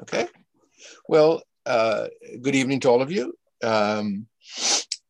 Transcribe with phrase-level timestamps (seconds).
[0.00, 0.26] Okay.
[1.06, 2.06] Well, uh,
[2.40, 3.34] good evening to all of you.
[3.62, 4.26] Um,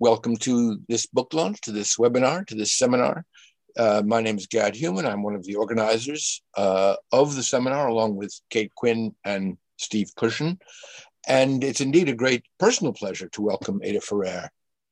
[0.00, 3.24] welcome to this book launch, to this webinar, to this seminar.
[3.78, 5.06] Uh, my name is Gad Heuman.
[5.06, 10.10] I'm one of the organizers uh, of the seminar, along with Kate Quinn and Steve
[10.16, 10.58] Cushion.
[11.28, 14.50] And it's indeed a great personal pleasure to welcome Ada Ferrer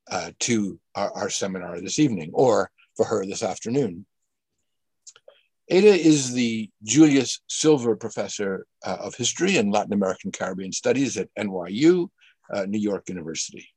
[0.09, 4.07] uh, to our, our seminar this evening, or for her this afternoon.
[5.73, 11.29] Ada is the Julius Silver Professor uh, of History and Latin American Caribbean Studies at
[11.39, 12.09] NYU,
[12.53, 13.69] uh, New York University.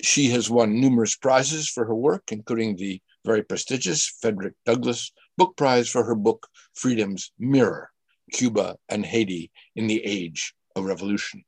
[0.00, 5.56] She has won numerous prizes for her work, including the very prestigious Frederick Douglass Book
[5.56, 7.90] Prize for her book, Freedom's Mirror
[8.32, 11.44] Cuba and Haiti in the Age of Revolution.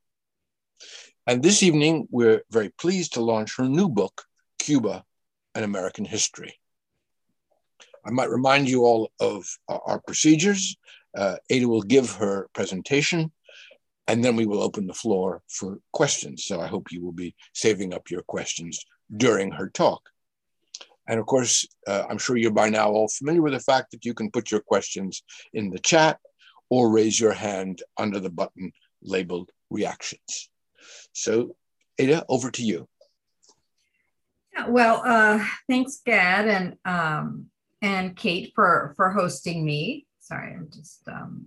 [1.27, 4.23] And this evening, we're very pleased to launch her new book,
[4.59, 5.05] Cuba
[5.55, 6.59] An American History.
[8.05, 10.77] I might remind you all of our procedures.
[11.17, 13.31] Uh, Ada will give her presentation,
[14.07, 16.45] and then we will open the floor for questions.
[16.45, 20.01] So I hope you will be saving up your questions during her talk.
[21.07, 24.05] And of course, uh, I'm sure you're by now all familiar with the fact that
[24.05, 26.19] you can put your questions in the chat
[26.69, 28.71] or raise your hand under the button
[29.01, 30.49] labeled reactions.
[31.13, 31.55] So,
[31.97, 32.87] Ada, over to you.
[34.53, 36.47] Yeah, well, uh, thanks, Gad.
[36.47, 37.47] And um,
[37.85, 40.07] and Kate for for hosting me.
[40.19, 41.45] Sorry, I'm just um,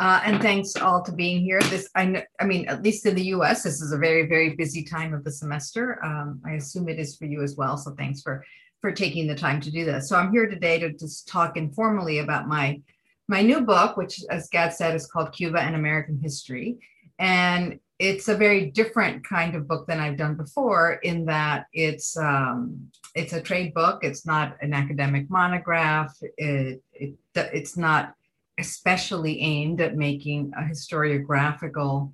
[0.00, 1.60] uh, and thanks all to being here.
[1.60, 4.56] This I know, I mean, at least in the U.S., this is a very very
[4.56, 6.02] busy time of the semester.
[6.02, 7.76] Um, I assume it is for you as well.
[7.76, 8.42] So thanks for
[8.80, 10.08] for taking the time to do this.
[10.08, 12.80] So I'm here today to just talk informally about my
[13.28, 16.78] my new book, which, as Gad said, is called Cuba An American History,
[17.18, 22.16] and it's a very different kind of book than I've done before in that it's
[22.16, 24.02] um, it's a trade book.
[24.02, 26.16] It's not an academic monograph.
[26.36, 28.14] It, it it's not
[28.58, 32.12] especially aimed at making a historiographical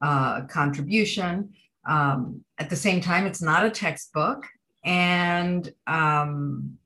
[0.00, 1.52] uh, contribution.
[1.86, 4.46] Um, at the same time, it's not a textbook,
[4.84, 6.78] and um,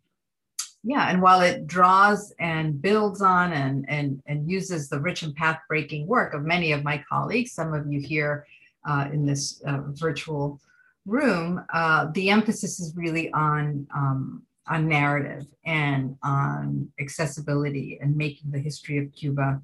[0.84, 5.34] yeah, and while it draws and builds on and, and, and uses the rich and
[5.34, 8.46] path breaking work of many of my colleagues, some of you here
[8.88, 10.60] uh, in this uh, virtual
[11.04, 18.50] room, uh, the emphasis is really on, um, on narrative and on accessibility and making
[18.50, 19.60] the history of Cuba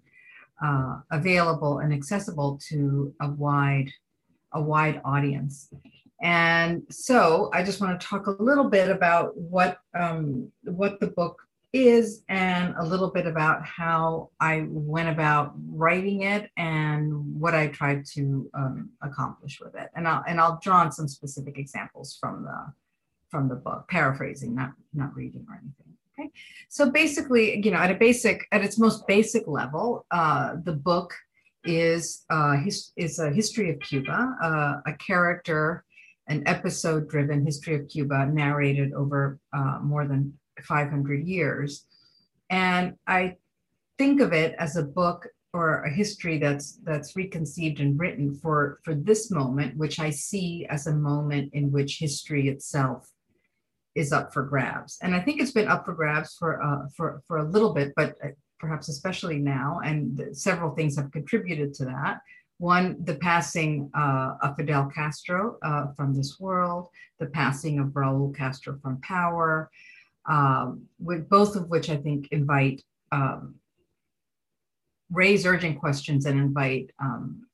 [0.63, 3.91] uh, available and accessible to a wide,
[4.53, 5.69] a wide audience.
[6.23, 11.09] And so I just want to talk a little bit about what um, what the
[11.09, 11.41] book
[11.73, 17.67] is and a little bit about how I went about writing it and what I
[17.67, 19.91] tried to um, accomplish with it.
[19.95, 22.73] And I'll and I'll draw on some specific examples from the
[23.29, 25.95] from the book, paraphrasing, not not reading or anything.
[26.19, 26.31] Okay.
[26.69, 31.13] So basically, you know, at a basic, at its most basic level, uh, the book
[31.65, 35.85] is uh, his, is a history of Cuba, uh, a character
[36.27, 41.87] an episode driven history of Cuba narrated over uh, more than 500 years.
[42.51, 43.37] And I
[43.99, 48.81] think of it as a book or a history that's that's reconceived and written for
[48.83, 53.09] for this moment which i see as a moment in which history itself
[53.95, 57.23] is up for grabs and i think it's been up for grabs for uh, for
[57.27, 61.85] for a little bit but uh, perhaps especially now and several things have contributed to
[61.85, 62.19] that
[62.59, 66.89] one, the passing uh, of Fidel Castro uh, from this world,
[67.19, 69.71] the passing of Raul Castro from power,
[70.27, 72.83] um, with both of which I think invite
[73.13, 73.57] um,
[75.11, 77.47] raise urgent questions and invite um,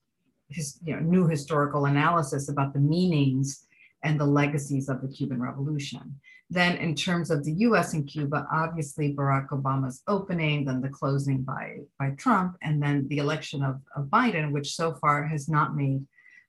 [0.48, 3.66] his, you know, new historical analysis about the meanings
[4.02, 6.20] and the legacies of the Cuban Revolution.
[6.52, 11.42] Then, in terms of the US and Cuba, obviously Barack Obama's opening, then the closing
[11.42, 15.76] by, by Trump, and then the election of, of Biden, which so far has not
[15.76, 16.04] made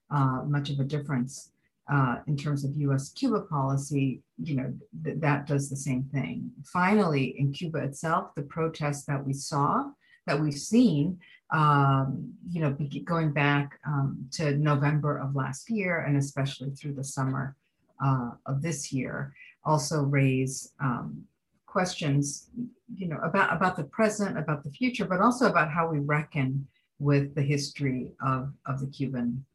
[0.09, 1.51] uh, much of a difference
[1.91, 4.73] uh, in terms of US Cuba policy, you know,
[5.03, 6.51] th- that does the same thing.
[6.65, 9.85] Finally, in Cuba itself, the protests that we saw,
[10.25, 11.19] that we've seen,
[11.51, 17.03] um, you know, going back um, to November of last year and especially through the
[17.03, 17.55] summer
[18.03, 21.23] uh, of this year, also raise um,
[21.65, 22.49] questions,
[22.95, 26.67] you know, about, about the present, about the future, but also about how we reckon
[26.99, 29.45] with the history of, of the Cuban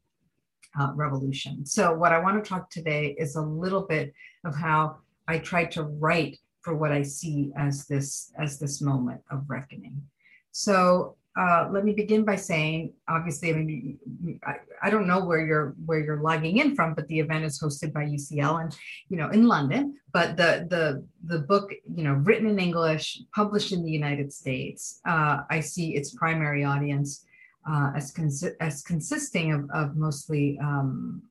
[0.80, 1.64] uh, Revolution.
[1.64, 4.12] So what I want to talk today is a little bit
[4.44, 4.96] of how
[5.28, 10.02] I tried to write for what I see as this as this moment of reckoning.
[10.50, 13.98] So uh, let me begin by saying, obviously, I mean,
[14.46, 17.60] I, I, don't know where you're where you're logging in from, but the event is
[17.60, 18.76] hosted by UCL and
[19.08, 19.96] you know in London.
[20.12, 25.00] But the the the book, you know, written in English, published in the United States.
[25.06, 27.26] Uh, I see its primary audience
[27.68, 31.22] uh, as, cons- as consisting of, of mostly, um,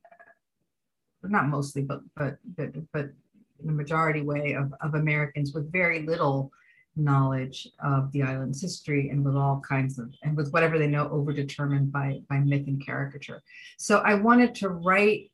[1.24, 3.10] not mostly, but, but, but, but
[3.64, 6.52] in a majority way of, of Americans with very little
[6.96, 11.08] knowledge of the island's history and with all kinds of and with whatever they know
[11.10, 13.42] overdetermined by by myth and caricature.
[13.78, 15.32] So i wanted to write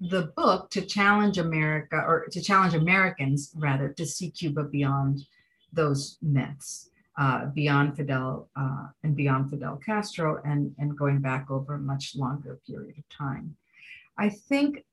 [0.00, 5.26] the book to challenge america or to challenge americans rather to see cuba beyond
[5.72, 11.74] those myths uh, beyond fidel uh, and beyond fidel castro and and going back over
[11.74, 13.54] a much longer period of time.
[14.16, 14.84] I think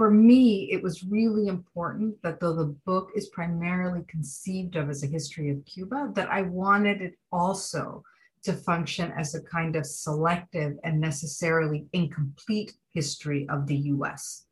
[0.00, 5.02] for me, it was really important that though the book is primarily conceived of as
[5.02, 8.02] a history of Cuba, that I wanted it also
[8.44, 14.46] to function as a kind of selective and necessarily incomplete history of the US,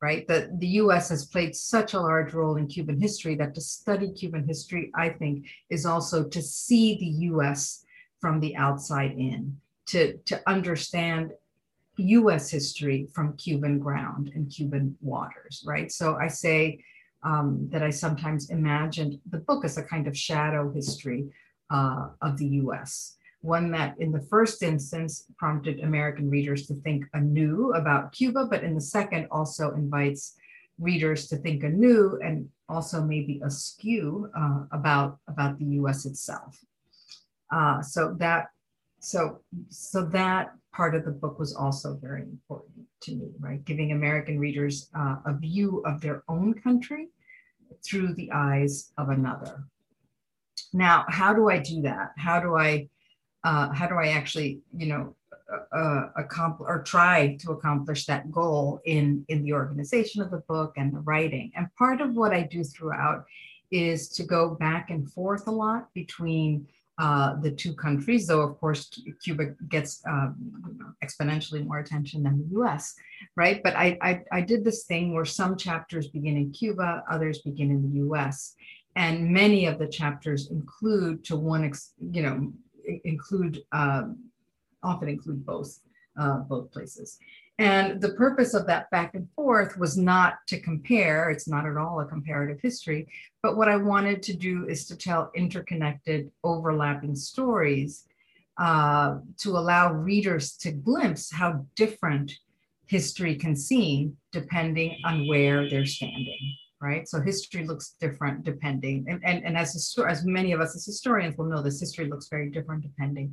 [0.00, 0.24] right?
[0.28, 4.12] That the US has played such a large role in Cuban history that to study
[4.12, 7.84] Cuban history, I think, is also to see the US
[8.20, 9.56] from the outside in,
[9.86, 11.32] to, to understand
[11.96, 15.90] US history from Cuban ground and Cuban waters, right?
[15.90, 16.82] So I say
[17.22, 21.28] um, that I sometimes imagined the book as a kind of shadow history
[21.70, 27.04] uh, of the US, one that in the first instance prompted American readers to think
[27.14, 30.34] anew about Cuba, but in the second also invites
[30.78, 36.58] readers to think anew and also maybe askew uh, about, about the US itself.
[37.52, 38.48] Uh, so that
[38.98, 43.64] so so that part of the book was also very important to me, right?
[43.64, 47.08] Giving American readers uh, a view of their own country
[47.84, 49.64] through the eyes of another.
[50.72, 52.12] Now, how do I do that?
[52.16, 52.88] How do I,
[53.44, 55.16] uh, how do I actually, you know,
[55.52, 60.42] uh, uh accomplish or try to accomplish that goal in in the organization of the
[60.48, 61.52] book and the writing?
[61.54, 63.26] And part of what I do throughout
[63.70, 66.66] is to go back and forth a lot between
[67.02, 68.80] uh, the two countries, though of course
[69.24, 72.94] Cuba gets um, exponentially more attention than the U.S.
[73.34, 73.60] Right?
[73.64, 77.72] But I, I, I did this thing where some chapters begin in Cuba, others begin
[77.72, 78.54] in the U.S.
[78.94, 82.52] And many of the chapters include, to one, ex, you know,
[83.04, 84.30] include um,
[84.84, 85.80] often include both
[86.20, 87.18] uh, both places.
[87.62, 91.76] And the purpose of that back and forth was not to compare, it's not at
[91.76, 93.06] all a comparative history,
[93.40, 98.08] but what I wanted to do is to tell interconnected, overlapping stories
[98.58, 102.32] uh, to allow readers to glimpse how different
[102.86, 109.24] history can seem depending on where they're standing right so history looks different depending and,
[109.24, 112.50] and, and as, as many of us as historians will know this history looks very
[112.50, 113.32] different depending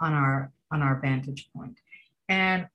[0.00, 1.76] on our on our vantage point.
[2.30, 2.66] and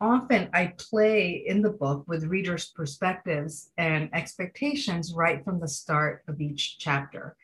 [0.00, 6.24] often I play in the book with readers' perspectives and expectations right from the start
[6.28, 7.36] of each chapter.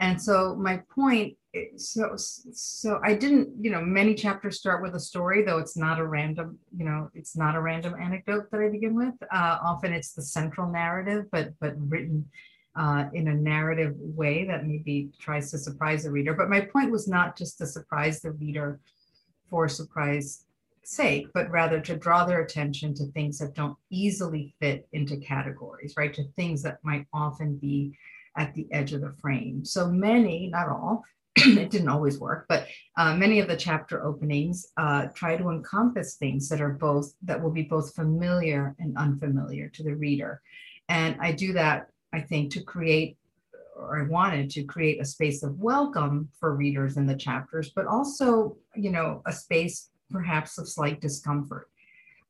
[0.00, 1.36] And so my point
[1.76, 6.00] so so I didn't, you know, many chapters start with a story, though it's not
[6.00, 9.14] a random, you know, it's not a random anecdote that I begin with.
[9.32, 12.28] Uh, often it's the central narrative, but but written
[12.76, 16.34] uh, in a narrative way that maybe tries to surprise the reader.
[16.34, 18.80] But my point was not just to surprise the reader
[19.48, 20.43] for surprise
[20.86, 25.94] sake, but rather to draw their attention to things that don't easily fit into categories,
[25.96, 26.14] right?
[26.14, 27.96] To things that might often be
[28.36, 29.64] at the edge of the frame.
[29.64, 31.04] So many, not all,
[31.36, 32.66] it didn't always work, but
[32.96, 37.42] uh, many of the chapter openings uh, try to encompass things that are both, that
[37.42, 40.40] will be both familiar and unfamiliar to the reader.
[40.88, 43.16] And I do that, I think, to create
[43.76, 47.86] or I wanted to create a space of welcome for readers in the chapters, but
[47.86, 51.68] also, you know, a space perhaps of slight discomfort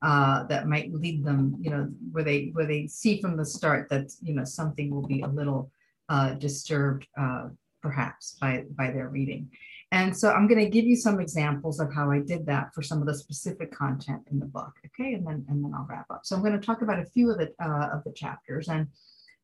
[0.01, 3.89] uh, that might lead them, you know, where they where they see from the start
[3.89, 5.71] that you know something will be a little
[6.09, 7.47] uh, disturbed, uh,
[7.81, 9.49] perhaps by by their reading.
[9.91, 12.81] And so I'm going to give you some examples of how I did that for
[12.81, 14.73] some of the specific content in the book.
[14.87, 16.25] Okay, and then and then I'll wrap up.
[16.25, 18.87] So I'm going to talk about a few of the uh, of the chapters, and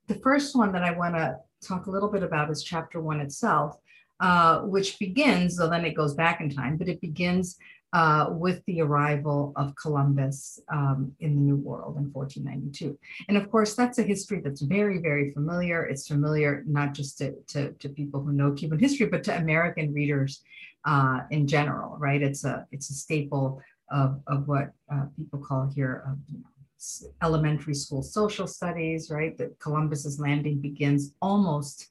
[0.07, 3.21] the first one that I want to talk a little bit about is chapter one
[3.21, 3.77] itself,
[4.19, 5.57] uh, which begins.
[5.57, 7.57] So then it goes back in time, but it begins
[7.93, 12.97] uh, with the arrival of Columbus um, in the New World in 1492.
[13.27, 15.83] And of course, that's a history that's very, very familiar.
[15.83, 19.93] It's familiar not just to, to, to people who know Cuban history, but to American
[19.93, 20.41] readers
[20.85, 22.21] uh, in general, right?
[22.21, 26.45] It's a, it's a staple of, of what uh, people call here you know,
[27.21, 29.37] elementary school social studies, right?
[29.37, 31.89] That Columbus's landing begins almost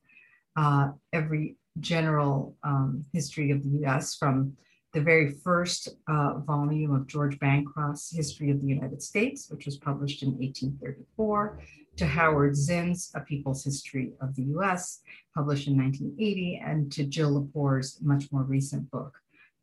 [0.57, 4.57] uh, every general um, history of the US from
[4.93, 9.77] the very first uh, volume of George Bancroft's History of the United States, which was
[9.77, 11.61] published in 1834,
[11.97, 15.01] to Howard Zinn's A People's History of the US,
[15.35, 19.15] published in 1980, and to Jill Lepore's much more recent book,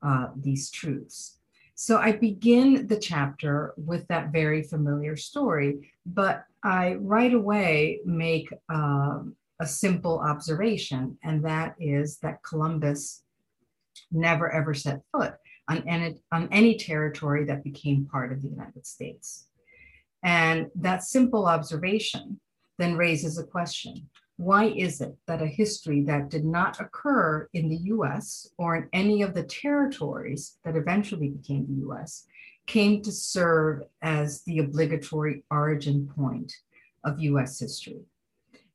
[0.01, 1.39] uh, these truths.
[1.75, 8.49] So I begin the chapter with that very familiar story, but I right away make
[8.73, 9.19] uh,
[9.59, 13.23] a simple observation, and that is that Columbus
[14.11, 15.33] never ever set foot
[15.67, 19.47] on any, on any territory that became part of the United States.
[20.23, 22.39] And that simple observation
[22.77, 24.09] then raises a question.
[24.37, 28.89] Why is it that a history that did not occur in the US or in
[28.93, 32.25] any of the territories that eventually became the US
[32.67, 36.53] came to serve as the obligatory origin point
[37.03, 38.01] of US history?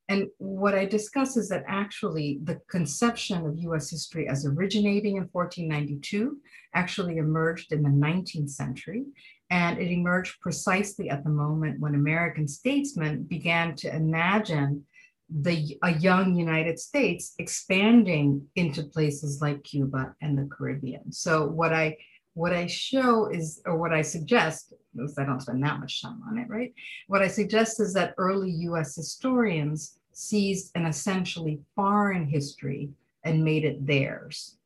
[0.09, 5.29] And what I discuss is that actually the conception of US history as originating in
[5.33, 6.39] 1492
[6.75, 9.05] actually emerged in the 19th century.
[9.51, 14.85] And it emerged precisely at the moment when American statesmen began to imagine
[15.31, 21.11] the a young United States expanding into places like Cuba and the Caribbean.
[21.13, 21.97] So what I
[22.35, 24.73] what I show is, or what I suggest,
[25.19, 26.73] I don't spend that much time on it, right?
[27.09, 32.91] What I suggest is that early US historians seized an essentially foreign history
[33.25, 34.57] and made it theirs.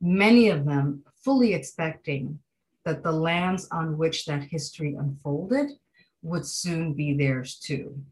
[0.00, 2.38] Many of them fully expecting
[2.84, 5.70] that the lands on which that history unfolded
[6.22, 8.02] would soon be theirs too.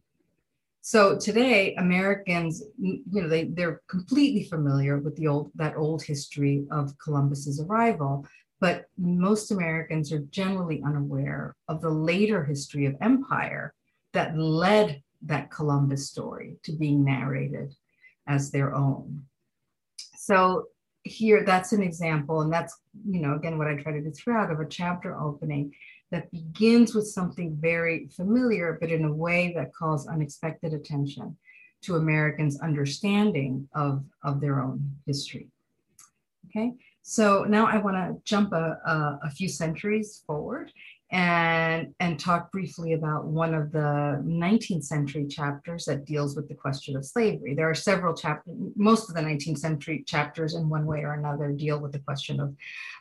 [0.81, 6.65] So today, Americans, you know, they, they're completely familiar with the old that old history
[6.71, 8.27] of Columbus's arrival,
[8.61, 13.75] but most Americans are generally unaware of the later history of empire
[14.13, 17.75] that led that Columbus story to being narrated
[18.27, 19.25] as their own.
[20.17, 20.67] So
[21.03, 22.77] here, that's an example, and that's,
[23.09, 25.73] you know, again, what I try to do throughout of a chapter opening
[26.11, 31.37] that begins with something very familiar, but in a way that calls unexpected attention
[31.83, 35.49] to Americans' understanding of, of their own history.
[36.47, 36.73] Okay,
[37.09, 40.71] so now I want to jump a, a, a few centuries forward
[41.11, 46.55] and and talk briefly about one of the 19th century chapters that deals with the
[46.55, 47.55] question of slavery.
[47.55, 51.51] There are several chapters, most of the 19th century chapters in one way or another
[51.51, 52.55] deal with the question of,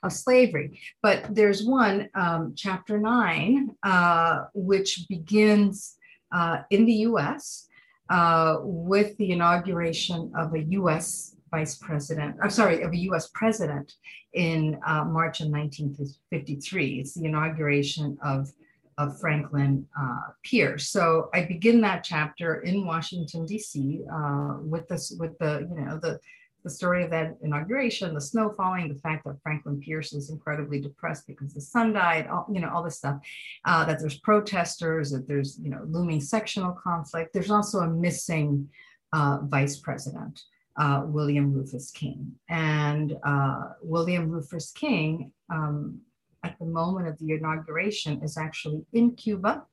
[0.04, 0.80] of slavery.
[1.02, 5.98] But there's one, um, chapter nine, uh, which begins
[6.32, 7.68] uh, in the US
[8.10, 13.94] uh, with the inauguration of a US vice president, I'm sorry, of a US president
[14.34, 17.00] in uh, March of 1953.
[17.00, 18.52] It's the inauguration of,
[18.98, 20.90] of Franklin uh, Pierce.
[20.90, 24.02] So I begin that chapter in Washington, D.C.
[24.12, 26.20] Uh, with this, with the, you know, the,
[26.64, 30.82] the story of that inauguration, the snow falling, the fact that Franklin Pierce is incredibly
[30.82, 33.20] depressed because the son died, all, you know, all this stuff,
[33.64, 37.32] uh, that there's protesters, that there's, you know, looming sectional conflict.
[37.34, 38.68] There's also a missing
[39.14, 40.42] uh, vice president
[40.78, 42.34] uh, William Rufus King.
[42.50, 46.00] And uh, William Rufus King, um,
[46.44, 49.64] at the moment of the inauguration, is actually in Cuba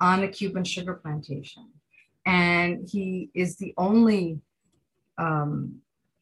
[0.00, 1.68] on a Cuban sugar plantation.
[2.26, 4.40] And he is the only
[5.18, 5.80] um,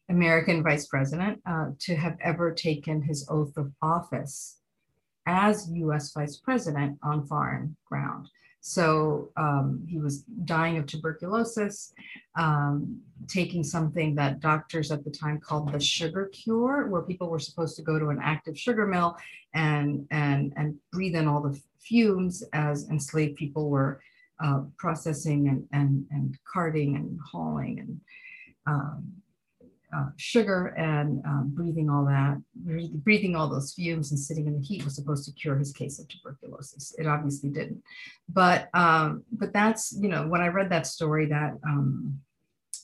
[0.09, 4.57] American vice president uh, to have ever taken his oath of office
[5.25, 8.29] as US vice president on foreign ground.
[8.65, 11.93] So um, he was dying of tuberculosis,
[12.37, 17.39] um, taking something that doctors at the time called the sugar cure, where people were
[17.39, 19.17] supposed to go to an active sugar mill
[19.53, 23.99] and and and breathe in all the fumes as enslaved people were
[24.41, 28.01] uh, processing and, and and carting and hauling and
[28.65, 29.11] um,
[29.95, 34.65] uh, sugar and um, breathing all that, breathing all those fumes and sitting in the
[34.65, 36.95] heat was supposed to cure his case of tuberculosis.
[36.97, 37.83] It obviously didn't,
[38.29, 42.19] but um, but that's you know when I read that story that um,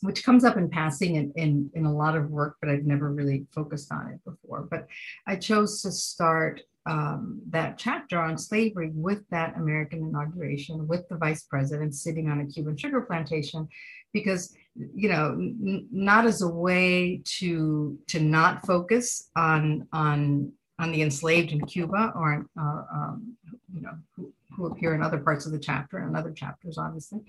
[0.01, 3.11] which comes up in passing in, in in a lot of work, but I've never
[3.11, 4.67] really focused on it before.
[4.69, 4.87] But
[5.27, 11.17] I chose to start um, that chapter on slavery with that American inauguration, with the
[11.17, 13.67] vice president sitting on a Cuban sugar plantation,
[14.13, 20.91] because you know n- not as a way to to not focus on on on
[20.91, 23.35] the enslaved in Cuba or uh, um,
[23.73, 27.19] you know who, who appear in other parts of the chapter and other chapters obviously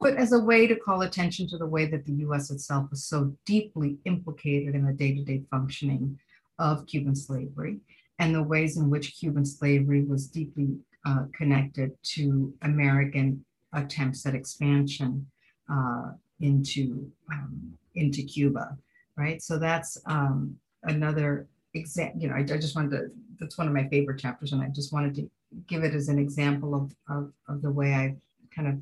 [0.00, 3.04] but as a way to call attention to the way that the US itself was
[3.04, 6.18] so deeply implicated in the day-to-day functioning
[6.58, 7.78] of Cuban slavery
[8.18, 14.34] and the ways in which Cuban slavery was deeply uh, connected to American attempts at
[14.34, 15.26] expansion
[15.70, 18.76] uh, into um, into Cuba,
[19.16, 19.42] right?
[19.42, 22.20] So that's um, another example.
[22.20, 23.10] You know, I, I, just wanted to.
[23.38, 25.30] That's one of my favorite chapters, and I just wanted to
[25.66, 28.16] give it as an example of of, of the way I
[28.54, 28.74] kind of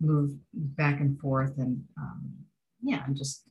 [0.00, 2.32] move back and forth, and um,
[2.82, 3.42] yeah, and just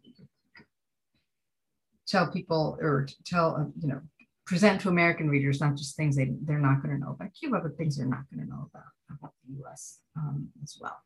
[2.07, 4.01] tell people or tell uh, you know
[4.45, 7.59] present to American readers not just things they, they're not going to know about Cuba,
[7.61, 10.97] but things they're not going to know about, about the US um, as well.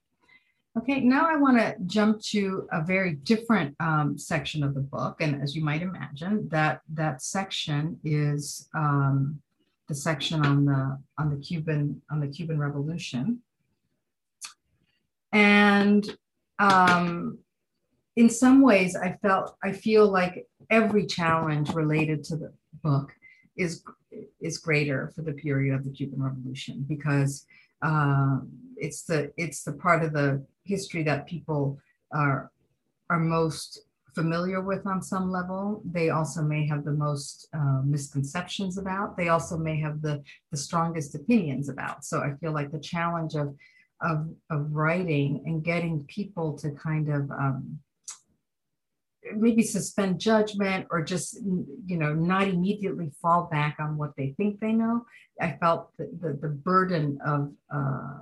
[0.77, 5.17] Okay, now I want to jump to a very different um, section of the book.
[5.19, 9.41] And as you might imagine, that, that section is um,
[9.87, 13.39] the section on the, on the Cuban, on the Cuban Revolution.
[15.31, 16.15] And
[16.59, 17.39] um,
[18.15, 23.11] in some ways, I felt, I feel like every challenge related to the book
[23.57, 23.83] is,
[24.39, 27.47] is greater for the period of the Cuban Revolution because
[27.81, 28.39] uh,
[28.75, 31.79] it's the it's the part of the history that people
[32.13, 32.51] are
[33.09, 33.81] are most
[34.15, 35.81] familiar with on some level.
[35.85, 39.17] They also may have the most uh, misconceptions about.
[39.17, 42.05] They also may have the the strongest opinions about.
[42.05, 43.55] So I feel like the challenge of
[44.01, 47.79] of of writing and getting people to kind of um,
[49.35, 51.35] maybe suspend judgment or just
[51.91, 55.05] you know not immediately fall back on what they think they know
[55.41, 58.19] i felt the, the, the burden of uh,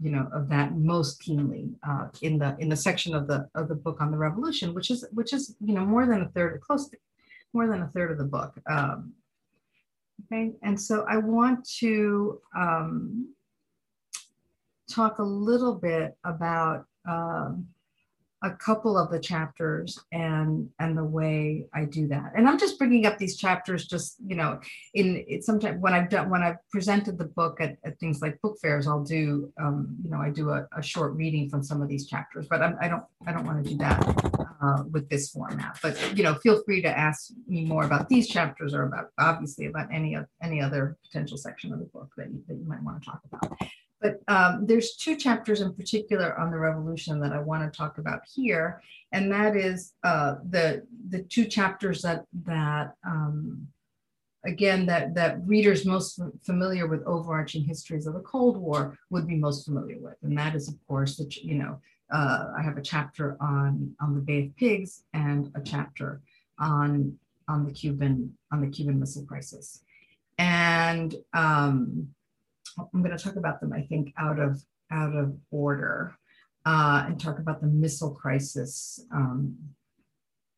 [0.00, 3.68] you know of that most keenly uh, in the in the section of the of
[3.68, 6.60] the book on the revolution which is which is you know more than a third
[6.60, 6.96] close to
[7.52, 9.12] more than a third of the book um,
[10.26, 10.52] okay?
[10.62, 13.34] And so i want to um,
[14.88, 17.66] talk a little bit about um,
[18.42, 22.32] a couple of the chapters and and the way I do that.
[22.36, 24.60] And I'm just bringing up these chapters just you know
[24.94, 28.40] in it sometimes when I've done when I've presented the book at, at things like
[28.40, 31.82] book fairs I'll do um, you know I do a, a, short reading from some
[31.82, 35.08] of these chapters but I'm, I don't I don't want to do that uh, with
[35.08, 35.78] this format.
[35.82, 39.66] But you know feel free to ask me more about these chapters or about obviously
[39.66, 42.82] about any of any other potential section of the book that you, that you might
[42.82, 43.58] want to talk about.
[44.00, 47.98] But um, there's two chapters in particular on the revolution that I want to talk
[47.98, 48.80] about here,
[49.12, 53.66] and that is uh, the the two chapters that that um,
[54.46, 59.36] again that that readers most familiar with overarching histories of the Cold War would be
[59.36, 61.80] most familiar with, and that is of course the you know
[62.12, 66.20] uh, I have a chapter on on the Bay of Pigs and a chapter
[66.60, 69.82] on on the Cuban on the Cuban Missile Crisis,
[70.38, 72.08] and um,
[72.92, 76.14] I'm going to talk about them, I think, out of out of order,
[76.64, 79.56] uh, and talk about the missile crisis, um,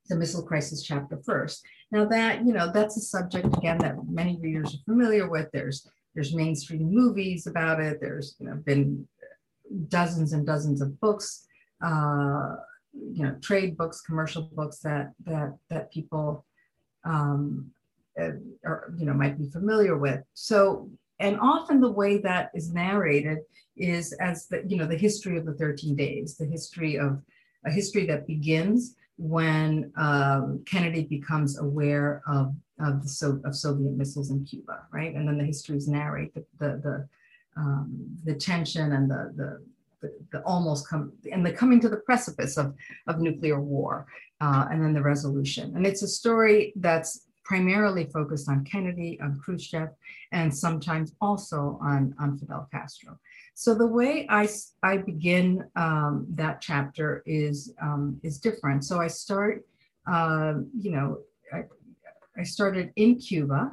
[0.09, 1.65] the missile crisis chapter first.
[1.91, 5.49] Now that you know, that's a subject again that many readers are familiar with.
[5.53, 8.01] There's there's mainstream movies about it.
[8.01, 9.07] There's you know been
[9.89, 11.47] dozens and dozens of books,
[11.85, 12.57] uh,
[12.93, 16.45] you know, trade books, commercial books that that that people
[17.05, 17.71] um,
[18.21, 18.33] uh,
[18.65, 20.23] or you know might be familiar with.
[20.35, 23.39] So and often the way that is narrated
[23.77, 27.23] is as the you know the history of the 13 days the history of
[27.67, 34.31] a history that begins when um, kennedy becomes aware of of so, of soviet missiles
[34.31, 35.15] in cuba right?
[35.15, 37.09] And then the histories narrate the the the,
[37.57, 39.65] um, the tension and the the
[40.01, 42.75] the, the, almost come and the coming to the precipice of,
[43.07, 44.07] of nuclear war
[44.41, 45.77] uh, and then the resolution.
[45.77, 49.89] And it's a story that's primarily focused on Kennedy, on Khrushchev,
[50.31, 53.19] and sometimes also on, on Fidel Castro.
[53.55, 54.49] So the way I,
[54.85, 58.85] I begin um, that chapter is, um, is different.
[58.85, 59.67] So I start,
[60.07, 61.19] uh, you know,
[61.53, 61.65] I,
[62.39, 63.73] I started in Cuba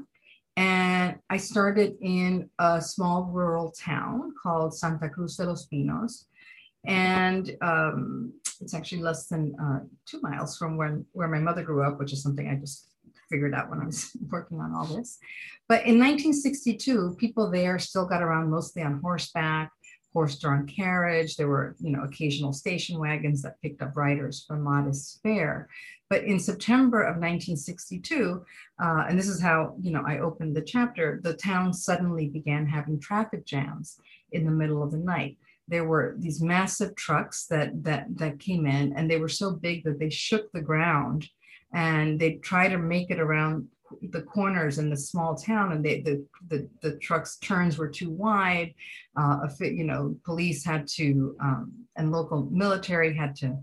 [0.56, 6.26] and I started in a small rural town called Santa Cruz de los Pinos.
[6.88, 11.84] And um, it's actually less than uh, two miles from where, where my mother grew
[11.84, 12.87] up, which is something I just
[13.30, 15.18] figured out when I was working on all this.
[15.68, 19.72] But in 1962, people there still got around mostly on horseback,
[20.13, 21.36] horse-drawn carriage.
[21.36, 25.70] There were, you know, occasional station wagons that picked up riders for modest fare.
[26.10, 28.46] But in September of 1962,
[28.82, 32.66] uh, and this is how, you know, I opened the chapter, the town suddenly began
[32.66, 34.00] having traffic jams
[34.32, 35.38] in the middle of the night
[35.68, 39.84] there were these massive trucks that that that came in and they were so big
[39.84, 41.28] that they shook the ground
[41.73, 43.67] and they try to make it around
[44.10, 48.10] the corners in the small town and they, the, the, the trucks turns were too
[48.10, 48.73] wide.
[49.15, 53.58] Uh, you know police had to um, and local military had to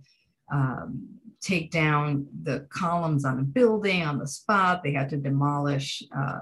[0.52, 1.06] um,
[1.40, 4.82] take down the columns on a building on the spot.
[4.82, 6.40] They had to demolish uh,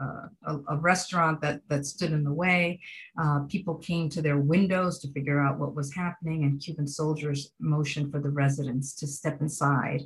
[0.00, 2.78] uh, a, a, restaurant that, that stood in the way.
[3.20, 7.52] Uh, people came to their windows to figure out what was happening, and Cuban soldiers
[7.58, 10.02] motioned for the residents to step inside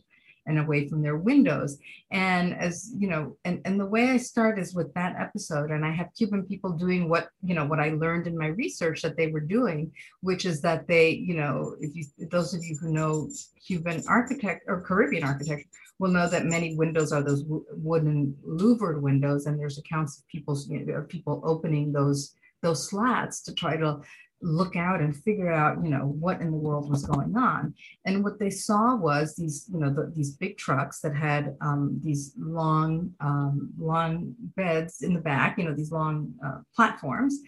[0.46, 1.78] and away from their windows.
[2.10, 5.70] And as you know, and, and the way I start is with that episode.
[5.70, 9.02] And I have Cuban people doing what, you know, what I learned in my research
[9.02, 12.76] that they were doing, which is that they, you know, if you those of you
[12.80, 13.28] who know
[13.66, 19.46] Cuban architect or Caribbean architecture, will know that many windows are those wooden louvered windows,
[19.46, 24.00] and there's accounts of people, you know, people opening those those slats to try to
[24.42, 27.74] look out and figure out, you know, what in the world was going on.
[28.04, 32.00] And what they saw was these, you know, the, these big trucks that had um,
[32.02, 37.38] these long, um, long beds in the back, you know, these long uh, platforms.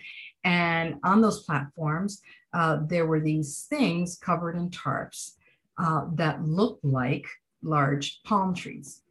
[0.44, 5.32] And on those platforms, uh, there were these things covered in tarps
[5.78, 7.26] uh, that looked like
[7.62, 9.02] large palm trees.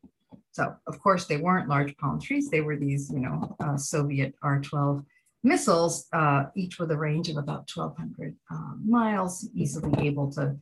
[0.51, 2.49] So, of course, they weren't large palm trees.
[2.49, 5.03] They were these, you know, uh, Soviet R 12
[5.43, 10.55] missiles, uh, each with a range of about 1,200 um, miles, easily able to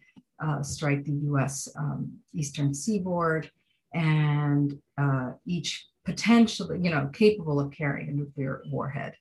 [0.43, 3.49] uh, strike the US um, eastern seaboard,
[3.93, 9.13] and uh, each potentially, you know, capable of carrying a nuclear warhead.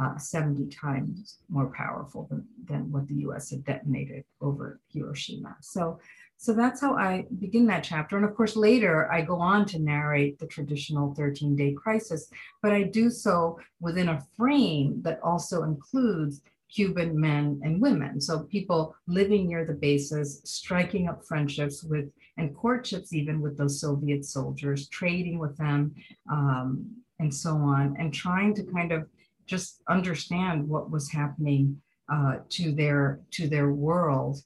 [0.00, 5.54] Uh, 70 times more powerful than, than what the US had detonated over Hiroshima.
[5.60, 5.98] So
[6.42, 8.16] so that's how I begin that chapter.
[8.16, 12.28] And of course, later I go on to narrate the traditional 13 day crisis,
[12.60, 18.20] but I do so within a frame that also includes Cuban men and women.
[18.20, 23.80] So people living near the bases, striking up friendships with and courtships even with those
[23.80, 25.94] Soviet soldiers, trading with them,
[26.28, 29.08] um, and so on, and trying to kind of
[29.46, 31.80] just understand what was happening
[32.12, 34.42] uh, to their to their world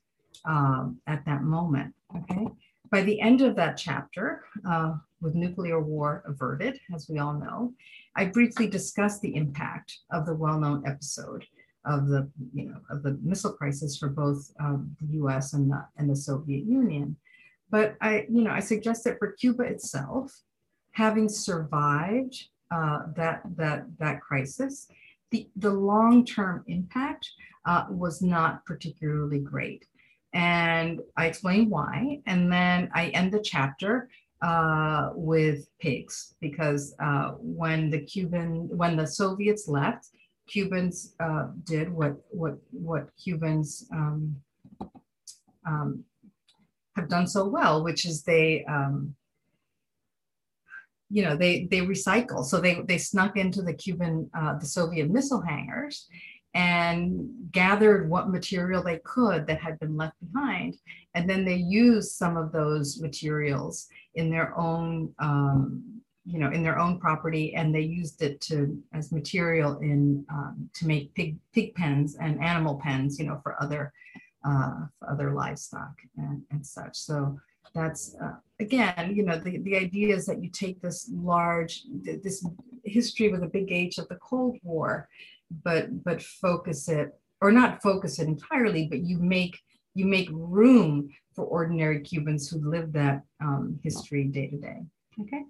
[0.46, 1.94] um, at that moment.
[2.16, 2.46] Okay.
[2.90, 7.72] By the end of that chapter, uh, with nuclear war averted, as we all know,
[8.14, 11.44] I briefly discussed the impact of the well-known episode
[11.84, 15.52] of the, you know, of the missile crisis for both um, the U.S.
[15.52, 17.16] and the, and the Soviet Union.
[17.70, 20.32] But I, you know, I suggest that for Cuba itself,
[20.92, 24.88] having survived uh, that that that crisis,
[25.30, 27.28] the the long-term impact
[27.64, 29.86] uh, was not particularly great
[30.36, 32.20] and I explain why.
[32.26, 34.10] And then I end the chapter
[34.42, 40.10] uh, with pigs because uh, when the Cuban, when the Soviets left,
[40.46, 44.36] Cubans uh, did what what what Cubans um,
[45.66, 46.04] um,
[46.96, 48.64] have done so well, which is they.
[48.66, 49.16] Um,
[51.08, 55.08] you know they they recycle so they they snuck into the cuban uh, the soviet
[55.08, 56.08] missile hangars
[56.56, 60.74] and gathered what material they could that had been left behind.
[61.14, 65.84] And then they used some of those materials in their own, um,
[66.24, 70.70] you know, in their own property, and they used it to as material in um,
[70.76, 73.92] to make pig pig pens and animal pens, you know, for other
[74.48, 76.96] uh, for other livestock and, and such.
[76.96, 77.38] So
[77.74, 82.44] that's uh, again, you know, the, the idea is that you take this large, this
[82.84, 85.08] history with a big H of the Cold War
[85.64, 89.58] but but focus it or not focus it entirely, but you make
[89.94, 94.82] you make room for ordinary Cubans who live that um, history day to day.
[95.20, 95.42] Okay.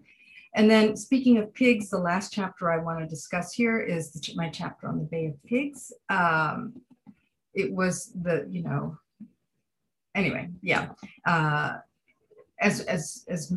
[0.55, 4.33] And then speaking of pigs, the last chapter I want to discuss here is the,
[4.37, 5.93] my chapter on the Bay of Pigs.
[6.09, 6.81] Um,
[7.55, 8.97] it was the, you know,
[10.15, 10.91] anyway, yeah.
[11.27, 11.79] Uh,
[12.59, 13.53] as, as, as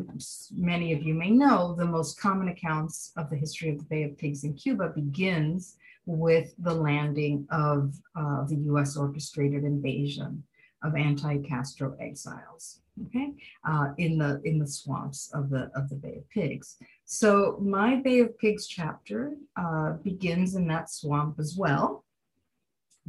[0.54, 4.02] many of you may know, the most common accounts of the history of the Bay
[4.02, 5.76] of Pigs in Cuba begins
[6.06, 10.42] with the landing of uh, the US orchestrated invasion
[10.82, 13.34] of anti-Castro exiles, okay,
[13.64, 16.76] uh, in the in the swamps of the of the Bay of Pigs.
[17.04, 22.04] So my Bay of Pigs chapter uh, begins in that swamp as well,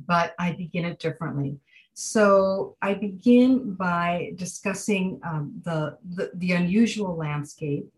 [0.05, 1.59] but I begin it differently.
[1.93, 7.91] So I begin by discussing um, the, the, the unusual landscape,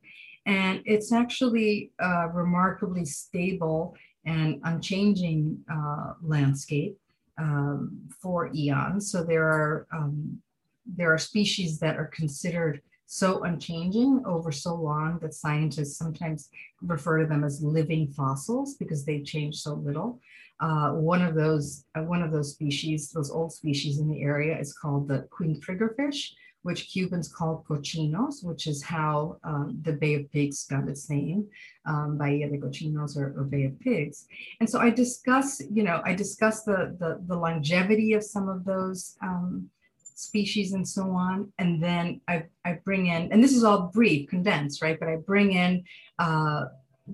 [0.45, 6.97] and it's actually a remarkably stable and unchanging uh, landscape
[7.37, 9.11] um, for eons.
[9.11, 10.41] So there are um,
[10.85, 16.49] there are species that are considered so unchanging over so long that scientists sometimes
[16.81, 20.19] refer to them as living fossils because they change so little.
[20.59, 24.57] Uh, one of those uh, one of those species, those old species in the area,
[24.57, 26.31] is called the queen triggerfish,
[26.63, 31.47] which Cubans call cochinos, which is how um, the Bay of Pigs got its name,
[31.85, 34.25] um, Bahia de Cochinos or, or, Bay of Pigs.
[34.59, 38.63] And so I discuss, you know, I discuss the, the, the longevity of some of
[38.63, 39.69] those um,
[40.15, 41.51] species and so on.
[41.59, 44.99] And then I, I bring in, and this is all brief, condensed, right?
[44.99, 45.83] But I bring in
[46.17, 46.65] uh,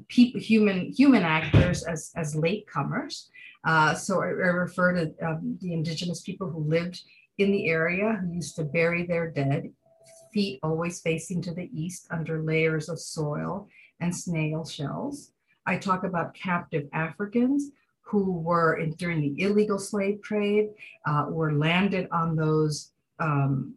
[0.08, 3.26] people, human, human actors as, as latecomers.
[3.64, 7.02] Uh, so I, I, refer to um, the indigenous people who lived
[7.40, 9.72] in the area who used to bury their dead,
[10.34, 13.68] feet always facing to the east under layers of soil
[14.00, 15.32] and snail shells.
[15.66, 17.72] I talk about captive Africans
[18.02, 20.70] who were in, during the illegal slave trade,
[21.06, 23.76] uh, were landed on those um,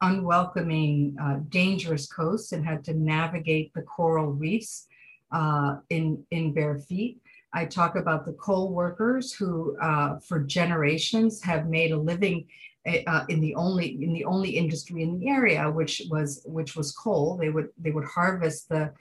[0.00, 4.86] unwelcoming, uh, dangerous coasts and had to navigate the coral reefs
[5.32, 7.20] uh, in, in bare feet.
[7.52, 12.46] I talk about the coal workers who, uh, for generations, have made a living
[12.86, 16.92] uh, in the only in the only industry in the area, which was which was
[16.92, 17.36] coal.
[17.36, 18.92] They would they would harvest the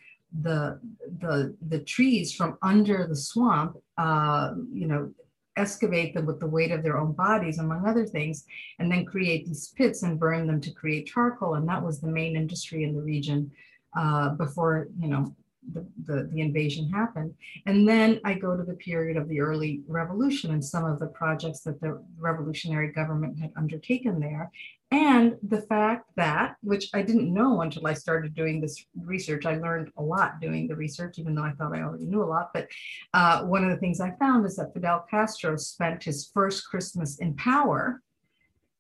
[0.42, 0.80] the
[1.20, 3.78] the the trees from under the swamp.
[3.98, 5.12] Uh, you know,
[5.56, 8.46] excavate them with the weight of their own bodies, among other things,
[8.80, 11.56] and then create these pits and burn them to create charcoal.
[11.56, 13.52] And that was the main industry in the region
[13.98, 15.36] uh, before you know
[15.73, 17.34] the, the, invasion happened.
[17.65, 21.08] And then I go to the period of the early revolution and some of the
[21.08, 24.51] projects that the revolutionary government had undertaken there.
[24.91, 29.58] And the fact that, which I didn't know until I started doing this research, I
[29.58, 32.51] learned a lot doing the research, even though I thought I already knew a lot.
[32.53, 32.69] But
[33.13, 37.19] uh, one of the things I found is that Fidel Castro spent his first Christmas
[37.19, 38.01] in power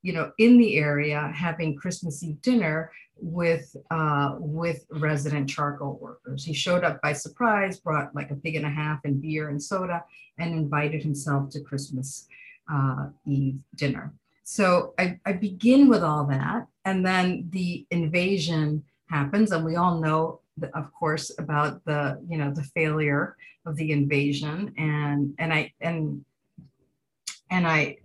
[0.01, 6.43] you know, in the area having Christmas Eve dinner with uh, with resident charcoal workers.
[6.45, 9.61] He showed up by surprise, brought like a pig and a half and beer and
[9.61, 10.03] soda,
[10.37, 12.27] and invited himself to Christmas
[12.71, 14.13] uh, Eve dinner.
[14.43, 19.99] So I, I begin with all that, and then the invasion happens, and we all
[19.99, 20.39] know,
[20.73, 26.23] of course, about the you know the failure of the invasion, and and I and
[27.49, 27.97] and I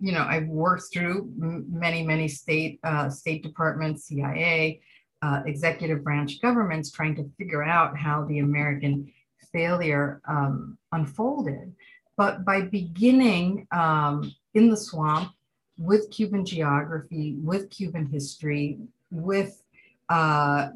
[0.00, 4.80] you know, I've worked through many, many state uh, State Departments, CIA,
[5.22, 9.12] uh, executive branch governments trying to figure out how the American
[9.52, 11.74] failure um, unfolded.
[12.16, 15.32] But by beginning um, in the swamp
[15.78, 18.78] with Cuban geography, with Cuban history,
[19.10, 19.62] with
[20.08, 20.68] uh,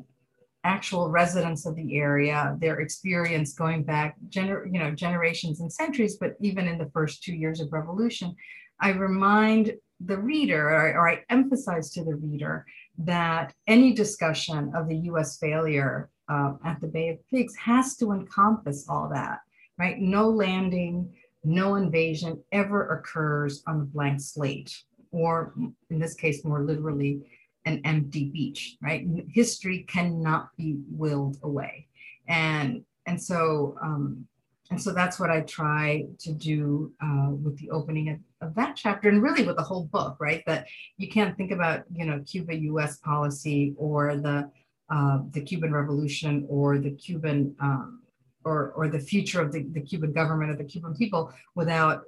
[0.65, 6.17] actual residents of the area, their experience going back gener- you know, generations and centuries,
[6.17, 8.35] but even in the first two years of revolution,
[8.81, 12.67] I remind the reader or, or I emphasize to the reader
[12.99, 18.13] that any discussion of the US failure uh, at the Bay of Pigs has to
[18.13, 19.41] encompass all that,
[19.79, 19.99] right?
[19.99, 21.13] No landing,
[21.45, 25.53] no invasion ever occurs on a blank slate, or
[25.91, 27.21] in this case, more literally,
[27.67, 29.07] an empty beach, right?
[29.29, 31.89] History cannot be willed away.
[32.27, 34.27] And, and so um,
[34.71, 38.77] and so that's what I try to do uh, with the opening of, of, that
[38.77, 40.43] chapter and really with the whole book, right?
[40.47, 44.51] That you can't think about, you know, Cuba US policy or the,
[44.89, 48.03] uh, the Cuban Revolution or the Cuban, um,
[48.45, 52.03] or, or the future of the, the Cuban government or the Cuban people without,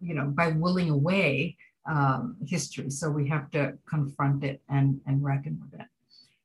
[0.00, 1.56] you know, by willing away
[1.88, 2.90] um, history.
[2.90, 5.86] So we have to confront it and, and reckon with it.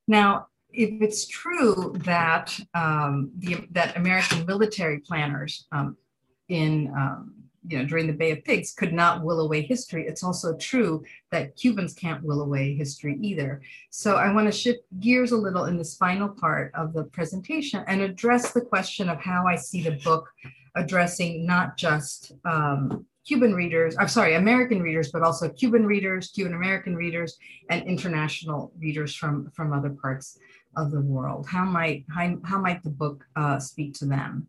[0.08, 5.98] Now, if it's true that um, the that American military planners um,
[6.50, 7.34] in um,
[7.68, 11.04] you know during the Bay of Pigs could not will away history, it's also true
[11.32, 13.62] that Cubans can't will away history either.
[13.90, 17.84] So I want to shift gears a little in this final part of the presentation
[17.88, 20.30] and address the question of how I see the book
[20.76, 26.54] addressing not just um, Cuban readers, I'm sorry, American readers, but also Cuban readers, Cuban
[26.54, 27.38] American readers,
[27.70, 30.38] and international readers from, from other parts
[30.78, 31.48] of the world?
[31.48, 34.48] How might, how, how might the book uh, speak to them?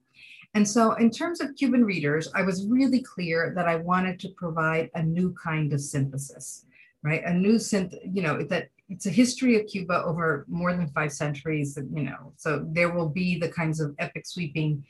[0.56, 4.30] And so, in terms of Cuban readers, I was really clear that I wanted to
[4.30, 6.64] provide a new kind of synthesis,
[7.02, 7.22] right?
[7.26, 11.12] A new synth, you know, that it's a history of Cuba over more than five
[11.12, 12.32] centuries, you know.
[12.36, 14.82] So there will be the kinds of epic sweeping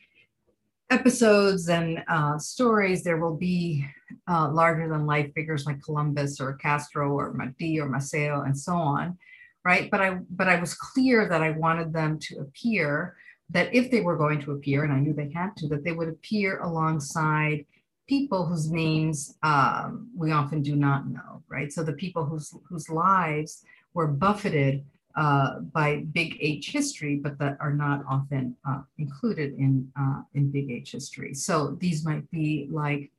[0.90, 3.02] episodes and uh, stories.
[3.02, 3.84] There will be
[4.28, 8.72] uh, larger than life figures like Columbus or Castro or Marti or Maceo and so
[8.72, 9.18] on
[9.64, 9.90] right?
[9.90, 13.16] But I but I was clear that I wanted them to appear
[13.50, 15.92] that if they were going to appear, and I knew they had to, that they
[15.92, 17.64] would appear alongside
[18.08, 21.72] people whose names um, we often do not know, right?
[21.72, 24.84] So the people whose whose lives were buffeted
[25.16, 30.50] uh, by big H history, but that are not often uh, included in uh, in
[30.50, 31.34] big H history.
[31.34, 33.10] So these might be like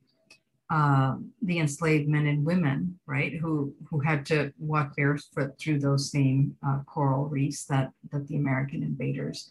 [0.70, 6.10] uh, the enslaved men and women, right, who who had to walk barefoot through those
[6.10, 9.50] same uh, coral reefs that that the American invaders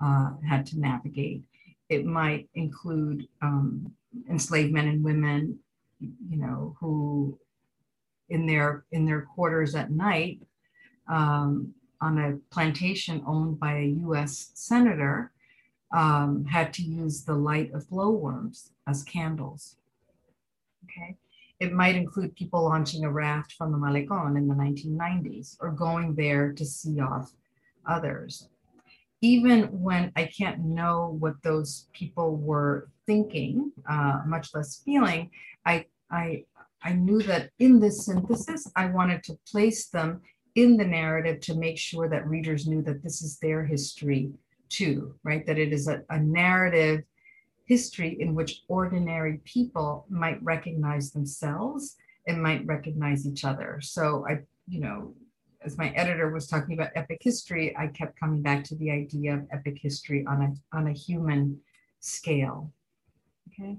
[0.00, 1.42] uh, had to navigate.
[1.88, 3.92] It might include um,
[4.28, 5.58] enslaved men and women,
[6.00, 7.38] you know, who
[8.28, 10.40] in their in their quarters at night
[11.08, 14.50] um, on a plantation owned by a U.S.
[14.54, 15.32] senator
[15.92, 19.76] um, had to use the light of glowworms as candles
[20.88, 21.16] Okay.
[21.60, 26.14] It might include people launching a raft from the Malecon in the 1990s or going
[26.14, 27.32] there to see off
[27.86, 28.48] others.
[29.20, 35.30] Even when I can't know what those people were thinking, uh, much less feeling,
[35.66, 36.44] I, I,
[36.82, 40.20] I knew that in this synthesis, I wanted to place them
[40.54, 44.30] in the narrative to make sure that readers knew that this is their history
[44.68, 45.46] too, right?
[45.46, 47.02] That it is a, a narrative
[47.64, 53.80] history in which ordinary people might recognize themselves and might recognize each other.
[53.82, 55.14] So I, you know,
[55.62, 59.34] as my editor was talking about epic history, I kept coming back to the idea
[59.34, 61.60] of epic history on a on a human
[62.00, 62.72] scale.
[63.48, 63.76] Okay.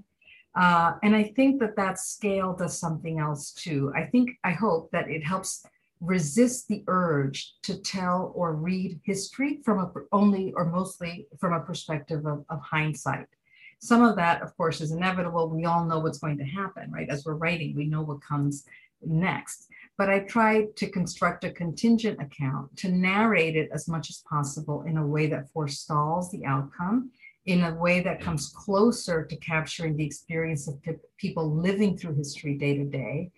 [0.54, 3.92] Uh, and I think that that scale does something else too.
[3.94, 5.64] I think, I hope that it helps
[6.00, 11.60] resist the urge to tell or read history from a only or mostly from a
[11.60, 13.26] perspective of, of hindsight.
[13.80, 15.48] Some of that, of course, is inevitable.
[15.48, 17.08] We all know what's going to happen, right?
[17.08, 18.64] As we're writing, we know what comes
[19.02, 19.68] next.
[19.98, 24.82] But I tried to construct a contingent account to narrate it as much as possible
[24.82, 27.10] in a way that forestalls the outcome
[27.46, 30.78] in a way that comes closer to capturing the experience of
[31.16, 33.30] people living through history day to day.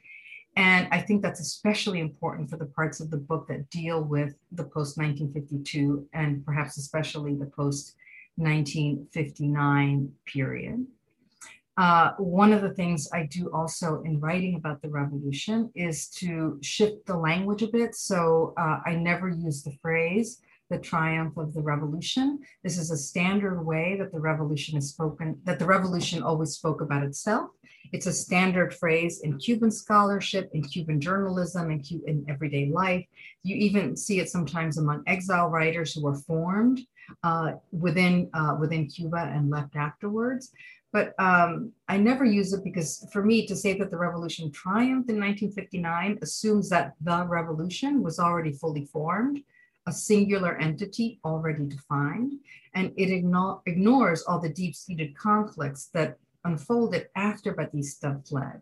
[0.57, 4.35] And I think that's especially important for the parts of the book that deal with
[4.51, 7.95] the post 1952 and perhaps especially the post
[8.37, 10.87] 1959 period.
[11.79, 16.59] Uh, one of the things I do also in writing about the revolution is to
[16.63, 17.95] shift the language a bit.
[17.95, 22.41] So uh, I never use the phrase the triumph of the revolution.
[22.65, 26.81] This is a standard way that the revolution is spoken, that the revolution always spoke
[26.81, 27.51] about itself.
[27.93, 33.05] It's a standard phrase in Cuban scholarship, in Cuban journalism, in, in everyday life.
[33.43, 36.81] You even see it sometimes among exile writers who were formed
[37.23, 40.53] uh, within, uh, within Cuba and left afterwards.
[40.93, 45.09] But um, I never use it because for me to say that the revolution triumphed
[45.09, 49.43] in 1959 assumes that the revolution was already fully formed
[49.87, 52.35] a singular entity already defined,
[52.75, 58.61] and it ignores all the deep seated conflicts that unfolded after Batista fled.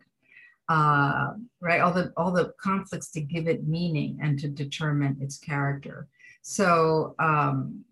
[0.69, 5.37] Uh, right, all the all the conflicts to give it meaning and to determine its
[5.37, 6.07] character.
[6.41, 7.83] So um,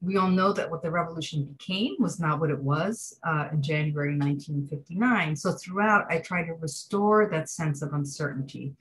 [0.00, 3.62] we all know that what the revolution became was not what it was uh, in
[3.62, 5.34] January 1959.
[5.36, 8.74] So throughout, I try to restore that sense of uncertainty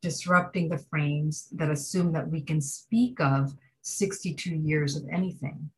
[0.00, 5.70] disrupting the frames that assume that we can speak of 62 years of anything.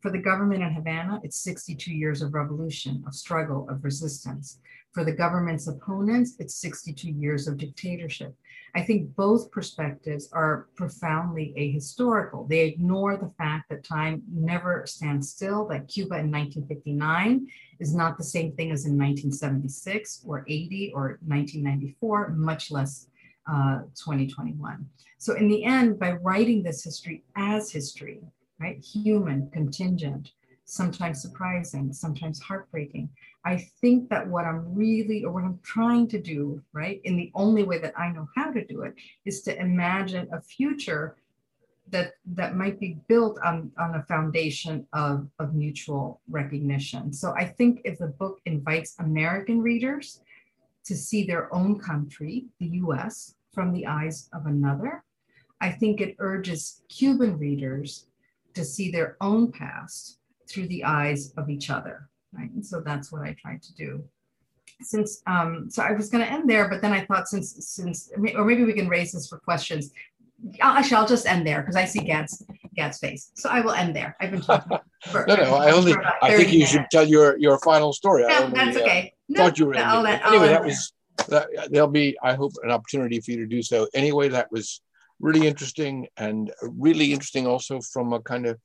[0.00, 4.58] For the government in Havana, it's 62 years of revolution, of struggle, of resistance.
[4.92, 8.34] For the government's opponents, it's 62 years of dictatorship.
[8.74, 12.46] I think both perspectives are profoundly ahistorical.
[12.48, 17.46] They ignore the fact that time never stands still, that Cuba in 1959
[17.80, 23.08] is not the same thing as in 1976 or 80 or 1994, much less
[23.50, 24.86] uh, 2021.
[25.18, 28.20] So in the end, by writing this history as history,
[28.58, 30.32] right, human, contingent,
[30.64, 33.08] sometimes surprising, sometimes heartbreaking,
[33.44, 37.30] I think that what I'm really, or what I'm trying to do, right, in the
[37.34, 38.94] only way that I know how to do it,
[39.24, 41.16] is to imagine a future
[41.90, 47.12] that that might be built on, on a foundation of, of mutual recognition.
[47.12, 50.22] So I think if the book invites American readers
[50.84, 55.04] to see their own country, the US, from the eyes of another.
[55.60, 58.06] I think it urges Cuban readers
[58.54, 60.18] to see their own past
[60.52, 62.08] through the eyes of each other.
[62.32, 62.50] Right.
[62.50, 64.04] And so that's what I tried to do.
[64.80, 68.10] Since um, so I was going to end there, but then I thought since since
[68.34, 69.92] or maybe we can raise this for questions.
[70.60, 73.30] Actually, I'll just end there because I see Gad's Gad's face.
[73.34, 74.16] So I will end there.
[74.20, 74.78] I've been talking.
[75.10, 75.54] For, no, no.
[75.54, 75.94] I only.
[76.20, 76.72] I think you minutes.
[76.72, 78.24] should tell your your final story.
[78.28, 79.12] Yeah, only, that's okay.
[79.14, 79.74] Uh, no, thought you were.
[79.74, 80.92] No, that, anyway, that was
[81.28, 83.88] that, there'll be, I hope, an opportunity for you to do so.
[83.94, 84.80] Anyway, that was
[85.20, 88.58] really interesting and really interesting also from a kind of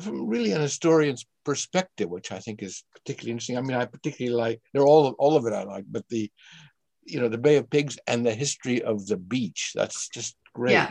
[0.00, 3.58] from really an historian's perspective, which I think is particularly interesting.
[3.58, 6.30] I mean, I particularly like they're all of all of it I like, but the
[7.04, 9.72] you know the Bay of Pigs and the history of the beach.
[9.74, 10.72] That's just great.
[10.72, 10.90] Yeah.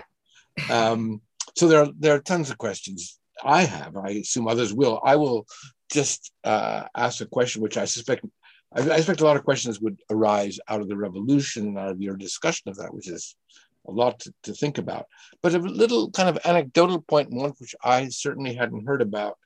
[0.69, 1.21] um,
[1.55, 3.95] so there are there are tons of questions I have.
[3.97, 5.01] I assume others will.
[5.03, 5.47] I will
[5.91, 8.25] just uh, ask a question which I suspect
[8.73, 11.91] I, I expect a lot of questions would arise out of the revolution and out
[11.91, 13.35] of your discussion of that, which is
[13.87, 15.05] a lot to, to, think about.
[15.41, 19.37] But a little kind of anecdotal point, one which I certainly hadn't heard about,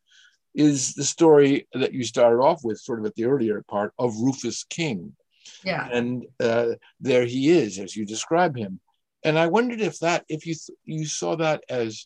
[0.54, 4.20] is the story that you started off with, sort of at the earlier part, of
[4.20, 5.16] Rufus King.
[5.64, 5.88] Yeah.
[5.92, 8.80] And uh, there he is, as you describe him.
[9.24, 12.06] And I wondered if that, if you you saw that as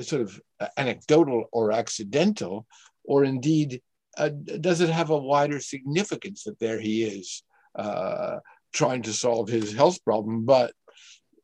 [0.00, 0.40] sort of
[0.76, 2.66] anecdotal or accidental,
[3.04, 3.80] or indeed
[4.16, 7.42] uh, does it have a wider significance that there he is
[7.76, 8.38] uh,
[8.72, 10.72] trying to solve his health problem, but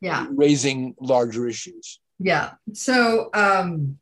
[0.05, 1.99] yeah, raising larger issues?
[2.19, 2.53] Yeah.
[2.75, 3.99] So um,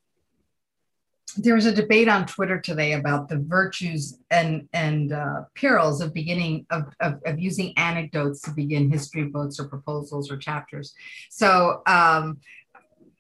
[1.37, 6.13] there was a debate on Twitter today about the virtues and and uh, perils of
[6.13, 10.93] beginning of, of, of using anecdotes to begin history books or proposals or chapters.
[11.31, 12.39] So um,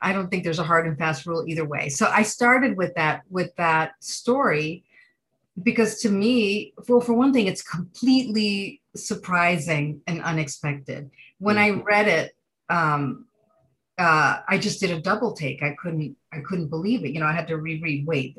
[0.00, 1.88] I don't think there's a hard and fast rule either way.
[1.88, 4.82] So I started with that with that story
[5.62, 11.10] because to me, for for one thing, it's completely surprising and unexpected.
[11.38, 11.82] When I mm-hmm.
[11.82, 12.36] read it,
[12.72, 13.26] um,
[13.98, 15.62] uh, I just did a double take.
[15.62, 17.12] I couldn't I couldn't believe it.
[17.12, 18.06] You know, I had to reread.
[18.06, 18.38] Wait,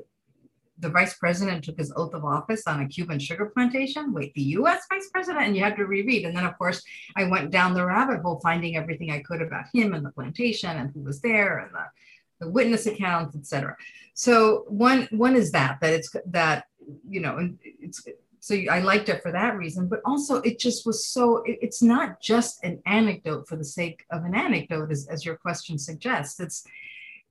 [0.79, 4.11] the vice president took his oath of office on a Cuban sugar plantation.
[4.11, 5.45] Wait, the US vice president?
[5.45, 6.25] And you had to reread.
[6.25, 6.83] And then, of course,
[7.15, 10.75] I went down the rabbit hole finding everything I could about him and the plantation
[10.75, 13.77] and who was there and the, the witness accounts, etc.
[14.15, 16.65] So one one is that that it's that
[17.07, 18.05] you know it's
[18.43, 21.81] so I liked it for that reason, but also it just was so it, it's
[21.81, 26.41] not just an anecdote for the sake of an anecdote, as, as your question suggests.
[26.41, 26.67] It's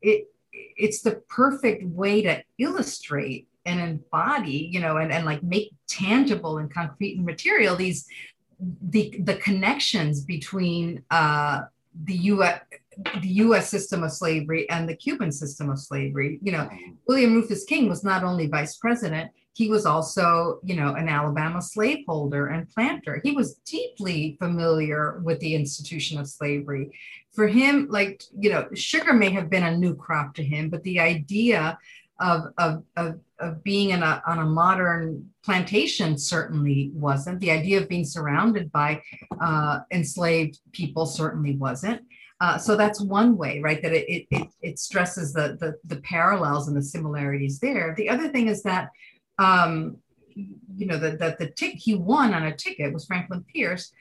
[0.01, 5.75] it it's the perfect way to illustrate and embody, you know, and, and like make
[5.87, 8.07] tangible and concrete and material these
[8.81, 11.61] the the connections between uh,
[12.05, 12.61] the U.S.
[13.21, 13.69] the U.S.
[13.69, 16.39] system of slavery and the Cuban system of slavery.
[16.43, 16.71] You know,
[17.07, 21.61] William Rufus King was not only vice president; he was also, you know, an Alabama
[21.61, 23.20] slaveholder and planter.
[23.22, 26.90] He was deeply familiar with the institution of slavery
[27.32, 30.82] for him, like, you know, sugar may have been a new crop to him, but
[30.82, 31.78] the idea
[32.20, 37.40] of, of, of, of being in a, on a modern plantation certainly wasn't.
[37.40, 39.03] The idea of being surrounded by
[39.40, 42.03] uh, enslaved people certainly wasn't.
[42.40, 43.80] Uh, so that's one way, right?
[43.82, 47.94] That it, it, it stresses the, the, the parallels and the similarities there.
[47.96, 48.90] The other thing is that,
[49.43, 49.97] um,
[50.34, 53.93] you know, that the, the tick he won on a ticket was Franklin Pierce,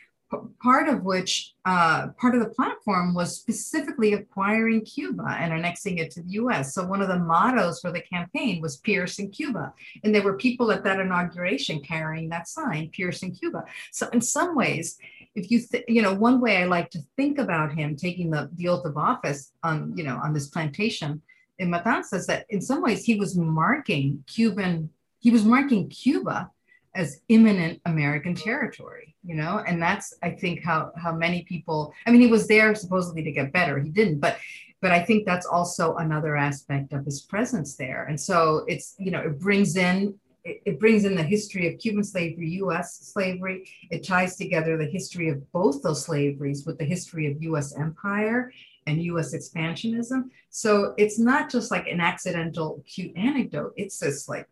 [0.63, 6.11] part of which uh, part of the platform was specifically acquiring Cuba and annexing it
[6.11, 6.73] to the US.
[6.73, 9.73] So one of the mottos for the campaign was Pierce in Cuba.
[10.03, 13.65] And there were people at that inauguration carrying that sign, Pierce in Cuba.
[13.91, 14.97] So in some ways,
[15.35, 18.49] if you, th- you know, one way I like to think about him taking the,
[18.55, 21.21] the oath of office on, you know, on this plantation
[21.59, 24.89] in Matanzas, that in some ways he was marking Cuban,
[25.21, 26.51] he was marking Cuba
[26.93, 31.93] as imminent American territory, you know, and that's I think how how many people.
[32.05, 33.79] I mean, he was there supposedly to get better.
[33.79, 34.37] He didn't, but
[34.81, 38.05] but I think that's also another aspect of his presence there.
[38.05, 41.79] And so it's you know it brings in it, it brings in the history of
[41.79, 42.99] Cuban slavery, U.S.
[43.13, 43.69] slavery.
[43.91, 47.77] It ties together the history of both those slaveries with the history of U.S.
[47.77, 48.51] empire
[48.87, 50.29] and US expansionism.
[50.49, 53.73] So it's not just like an accidental cute anecdote.
[53.77, 54.47] It's this like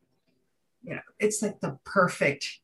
[0.84, 2.60] you know it's like the perfect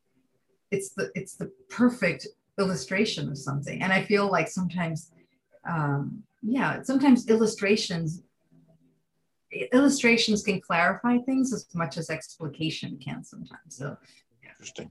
[0.70, 2.26] it's the it's the perfect
[2.58, 3.82] illustration of something.
[3.82, 5.10] And i feel like sometimes
[5.68, 8.22] um yeah sometimes illustrations
[9.72, 13.76] illustrations can clarify things as much as explication can sometimes.
[13.76, 13.96] So
[14.42, 14.50] yeah.
[14.50, 14.90] interesting.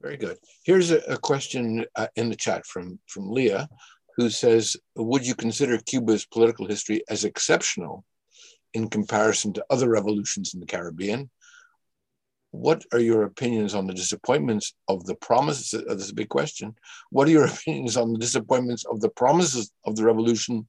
[0.00, 0.38] Very good.
[0.64, 3.68] Here's a, a question uh, in the chat from from leah
[4.16, 8.04] who says would you consider cuba's political history as exceptional
[8.74, 11.30] in comparison to other revolutions in the caribbean
[12.52, 15.72] what are your opinions on the disappointments of the promises?
[15.74, 16.74] Uh, this is a big question.
[17.10, 20.66] What are your opinions on the disappointments of the promises of the revolution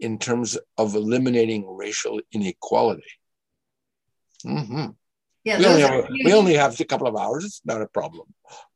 [0.00, 3.02] in terms of eliminating racial inequality?
[4.46, 4.90] Mm-hmm.
[5.44, 7.44] Yeah, we only, have, we only have a couple of hours.
[7.44, 8.26] It's not a problem.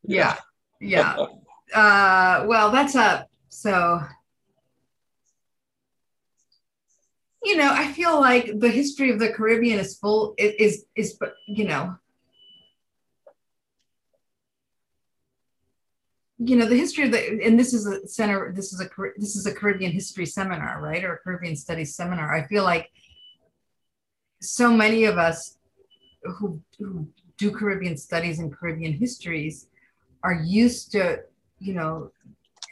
[0.02, 0.36] Yeah,
[0.80, 1.16] yeah.
[1.74, 4.00] uh, well, that's a so.
[7.44, 10.34] You know, I feel like the history of the Caribbean is full.
[10.38, 11.96] Is is, is you know
[16.44, 19.36] you know the history of the and this is a center this is a this
[19.36, 21.04] is a caribbean history seminar right?
[21.04, 22.34] Or a caribbean studies seminar.
[22.34, 22.90] I feel like
[24.40, 25.58] so many of us
[26.22, 27.06] who, who
[27.38, 29.68] do caribbean studies and caribbean histories
[30.22, 31.20] are used to
[31.58, 32.10] you know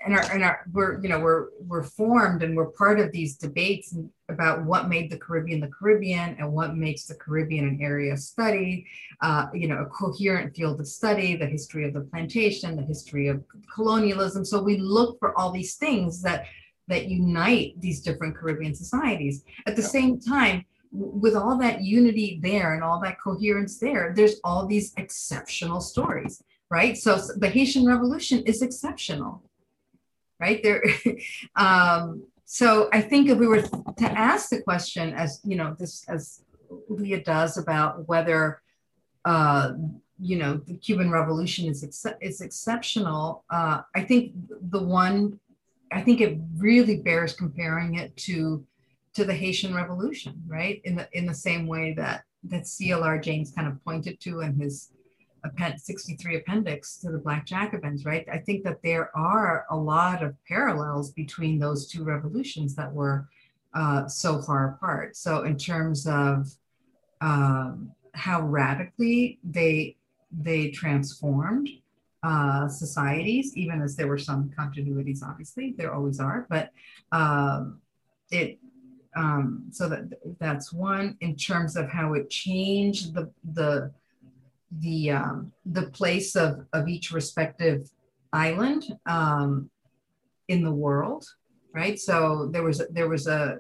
[0.03, 3.37] and our and our we're you know we're we're formed and we're part of these
[3.37, 3.95] debates
[4.29, 8.21] about what made the Caribbean the Caribbean and what makes the Caribbean an area of
[8.21, 8.87] study,
[9.23, 13.29] uh, you know, a coherent field of study, the history of the plantation, the history
[13.29, 13.43] of
[13.75, 14.45] colonialism.
[14.45, 16.47] So we look for all these things that
[16.89, 19.45] that unite these different Caribbean societies.
[19.67, 24.41] At the same time, with all that unity there and all that coherence there, there's
[24.43, 26.97] all these exceptional stories, right?
[26.97, 29.45] So the Haitian Revolution is exceptional
[30.41, 30.63] right?
[30.63, 30.83] There
[31.57, 36.05] um, so i think if we were to ask the question as you know this
[36.09, 36.43] as
[36.89, 38.61] leah does about whether
[39.25, 39.71] uh,
[40.19, 44.33] you know the cuban revolution is ex- is exceptional uh, i think
[44.75, 45.39] the one
[45.93, 48.67] i think it really bears comparing it to
[49.15, 50.81] to the haitian revolution right?
[50.85, 54.59] In the in the same way that that clr james kind of pointed to in
[54.59, 54.91] his
[55.77, 58.27] 63 appendix to the Black Jacobins, right?
[58.33, 63.29] I think that there are a lot of parallels between those two revolutions that were
[63.75, 65.17] uh, so far apart.
[65.17, 66.49] So in terms of
[67.21, 69.97] um, how radically they
[70.33, 71.69] they transformed
[72.23, 76.71] uh, societies, even as there were some continuities, obviously there always are, but
[77.13, 77.81] um,
[78.31, 78.59] it
[79.17, 80.05] um, so that
[80.39, 83.91] that's one in terms of how it changed the the
[84.79, 87.91] the um, the place of of each respective
[88.33, 89.71] island um,
[90.49, 91.25] in the world,
[91.75, 91.99] right?
[91.99, 93.59] So there was there was a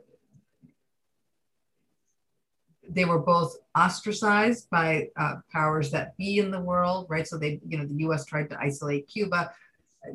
[2.88, 7.26] they were both ostracized by uh, powers that be in the world, right?
[7.26, 8.24] So they, you know, the U.S.
[8.24, 9.52] tried to isolate Cuba,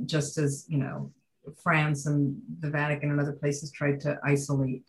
[0.05, 1.11] just as you know,
[1.61, 4.83] France and the Vatican and other places tried to isolate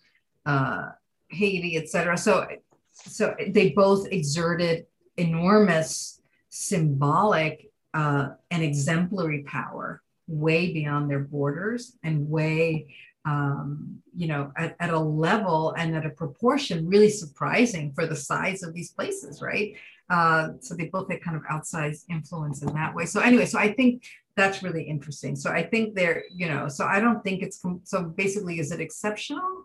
[0.46, 0.90] uh,
[1.30, 2.16] Haiti, et cetera.
[2.16, 2.46] So,
[2.92, 4.86] so they both exerted
[5.16, 12.94] enormous symbolic uh, and exemplary power way beyond their borders and way
[13.26, 18.14] um, you know, at, at, a level and at a proportion really surprising for the
[18.14, 19.74] size of these places, right?
[20.08, 23.04] Uh, so they both had kind of outsized influence in that way.
[23.04, 24.04] So anyway, so I think
[24.36, 25.34] that's really interesting.
[25.34, 28.80] So I think they're, you know, so I don't think it's so basically, is it
[28.80, 29.64] exceptional?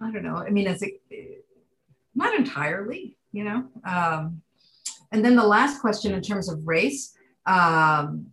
[0.00, 0.36] I don't know.
[0.36, 1.44] I mean, is it
[2.14, 3.64] not entirely, you know?
[3.84, 4.42] Um,
[5.12, 7.14] and then the last question in terms of race.
[7.46, 8.28] Um,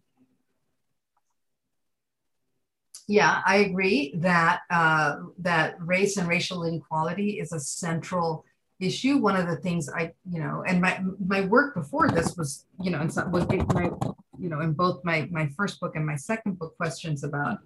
[3.07, 8.43] yeah, I agree that uh, that race and racial inequality is a central
[8.79, 9.17] issue.
[9.17, 12.89] One of the things I, you know, and my my work before this was, you
[12.89, 13.91] know, and so was my,
[14.39, 17.59] you know, in both my my first book and my second book, questions about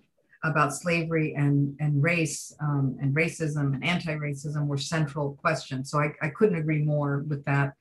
[0.44, 5.92] about slavery and and race um, and racism and anti-racism were central questions.
[5.92, 7.74] So I, I couldn't agree more with that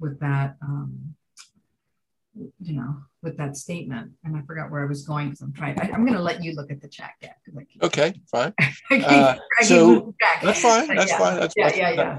[0.00, 1.14] with that um,
[2.60, 4.12] you know, with that statement.
[4.24, 5.78] And I forgot where I was going because I'm trying.
[5.80, 7.32] I, am going to let you look at the chat, yeah.
[7.82, 8.54] Okay, fine.
[8.90, 10.88] uh, so that's fine.
[10.94, 11.18] That's yeah.
[11.18, 11.40] fine.
[11.40, 12.18] That's yeah, yeah, yeah.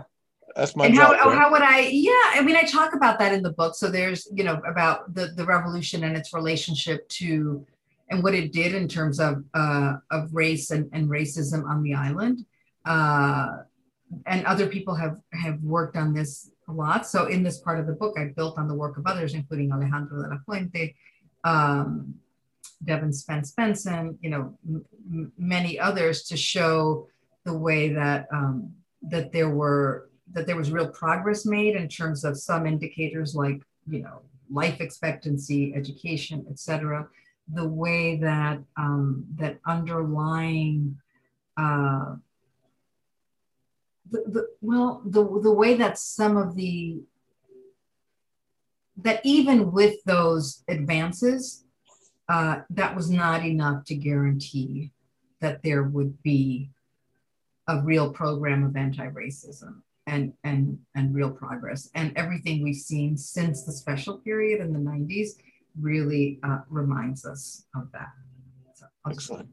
[0.55, 0.97] That's my and.
[0.97, 1.89] How, how would I?
[1.91, 3.75] Yeah, I mean, I talk about that in the book.
[3.75, 7.65] So there's, you know, about the the revolution and its relationship to,
[8.09, 11.93] and what it did in terms of uh, of race and, and racism on the
[11.93, 12.45] island.
[12.85, 13.57] Uh,
[14.25, 17.07] and other people have have worked on this a lot.
[17.07, 19.71] So in this part of the book, I built on the work of others, including
[19.71, 20.95] Alejandro de la Fuente,
[21.43, 22.15] um,
[22.85, 27.07] Devyn Spence Benson, you know, m- many others to show
[27.45, 28.71] the way that um,
[29.03, 33.61] that there were that there was real progress made in terms of some indicators like
[33.87, 37.07] you know life expectancy, education, etc.
[37.51, 40.97] The way that um, that underlying
[41.57, 42.15] uh,
[44.11, 47.01] the, the, well, the, the way that some of the,
[48.97, 51.63] that even with those advances,
[52.27, 54.91] uh, that was not enough to guarantee
[55.41, 56.69] that there would be
[57.67, 61.89] a real program of anti-racism and, and, and real progress.
[61.95, 65.29] And everything we've seen since the special period in the 90s
[65.81, 68.09] really uh, reminds us of that.
[68.75, 69.49] So Excellent.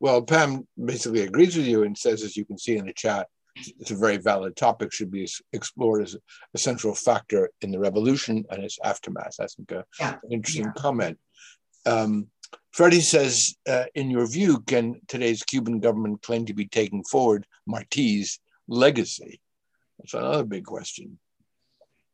[0.00, 3.28] Well, Pam basically agrees with you and says, as you can see in the chat,
[3.80, 6.16] it's a very valid topic, should be explored as
[6.54, 9.36] a central factor in the revolution and its aftermath.
[9.40, 10.16] I think a, yeah.
[10.22, 10.82] an interesting yeah.
[10.82, 11.18] comment.
[11.86, 12.28] Um,
[12.72, 17.46] Freddie says, uh, in your view, can today's Cuban government claim to be taking forward
[17.66, 18.38] Marti's
[18.68, 19.40] legacy?
[19.98, 21.18] That's another big question.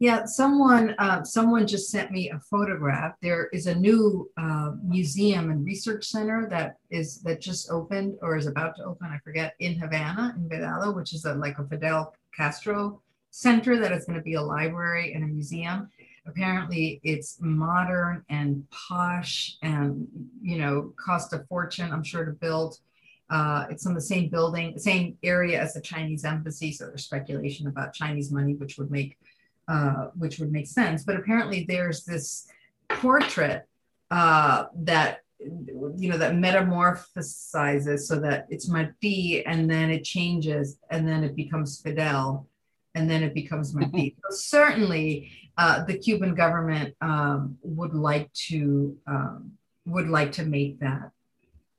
[0.03, 3.15] Yeah, someone uh, someone just sent me a photograph.
[3.23, 8.37] There is a new uh, museum and research center that is that just opened or
[8.37, 9.07] is about to open.
[9.07, 13.01] I forget in Havana in Vedado, which is a, like a Fidel Castro
[13.31, 15.89] center that is going to be a library and a museum.
[16.27, 20.09] Apparently, it's modern and posh, and
[20.43, 21.93] you know, cost a fortune.
[21.93, 22.77] I'm sure to build.
[23.31, 26.73] Uh, it's in the same building, same area as the Chinese embassy.
[26.73, 29.17] So there's speculation about Chinese money, which would make
[29.69, 31.05] uh, which would make sense.
[31.05, 32.49] But apparently, there's this
[32.89, 33.67] portrait
[34.11, 41.07] uh, that you know that metamorphosizes so that it's Marti and then it changes and
[41.07, 42.47] then it becomes Fidel
[42.95, 44.17] and then it becomes Marti.
[44.23, 49.53] so certainly, uh, the Cuban government um, would like to um,
[49.87, 51.11] would like to make that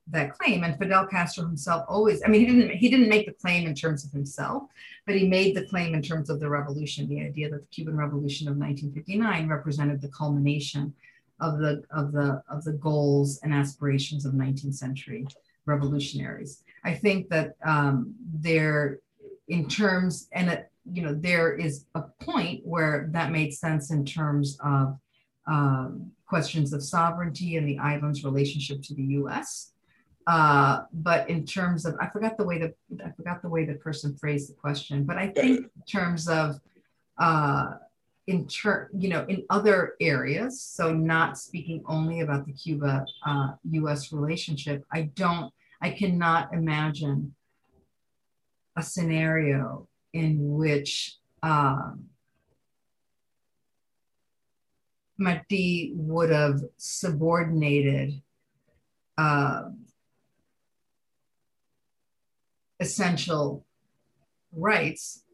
[0.08, 0.64] that claim.
[0.64, 3.74] And Fidel Castro himself always, I mean, he didn't he didn't make the claim in
[3.74, 4.64] terms of himself,
[5.06, 7.96] but he made the claim in terms of the revolution, the idea that the Cuban
[7.96, 10.94] Revolution of 1959 represented the culmination
[11.40, 15.26] of the of the of the goals and aspirations of 19th century
[15.66, 16.62] revolutionaries.
[16.84, 18.98] I think that um, there,
[19.48, 24.04] in terms, and it, you know, there is a point where that made sense in
[24.04, 24.98] terms of
[25.46, 29.72] um, questions of sovereignty and the island's relationship to the U.S
[30.26, 33.74] Uh, but in terms of, I forgot the way the I forgot the way the
[33.74, 35.04] person phrased the question.
[35.04, 36.60] But I think in terms of,
[37.18, 37.74] uh,
[38.26, 43.52] in ter- you know, in other areas, so not speaking only about the Cuba uh,
[43.72, 44.12] U.S.
[44.12, 45.52] relationship, I don't,
[45.82, 47.34] I cannot imagine
[48.76, 52.06] a scenario in which um,
[55.20, 58.22] Martí would have subordinated
[59.18, 59.64] uh,
[62.84, 63.64] essential
[64.52, 65.24] rights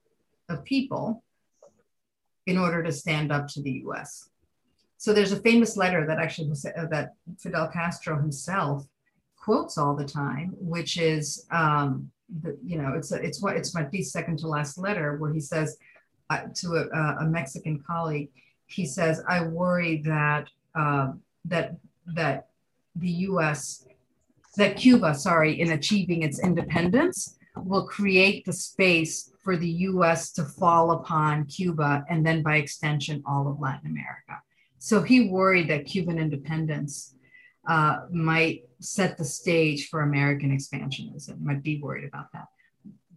[0.48, 1.22] of people
[2.46, 4.30] in order to stand up to the US.
[4.96, 8.86] So there's a famous letter that actually uh, that Fidel Castro himself
[9.36, 12.10] quotes all the time, which is, um,
[12.42, 15.40] the, you know, it's a, it's what it's Martí's second to last letter where he
[15.40, 15.78] says
[16.28, 18.28] uh, to a, a, Mexican colleague,
[18.66, 21.12] he says, "I worry that uh,
[21.46, 21.76] that
[22.14, 22.48] that
[22.94, 23.86] the U.S.
[24.56, 30.44] that Cuba, sorry, in achieving its independence, will create the space for the US to
[30.44, 34.40] fall upon Cuba and then by extension, all of Latin America.
[34.78, 37.14] So he worried that Cuban independence
[37.68, 42.46] uh, might set the stage for American expansionism, might be worried about that.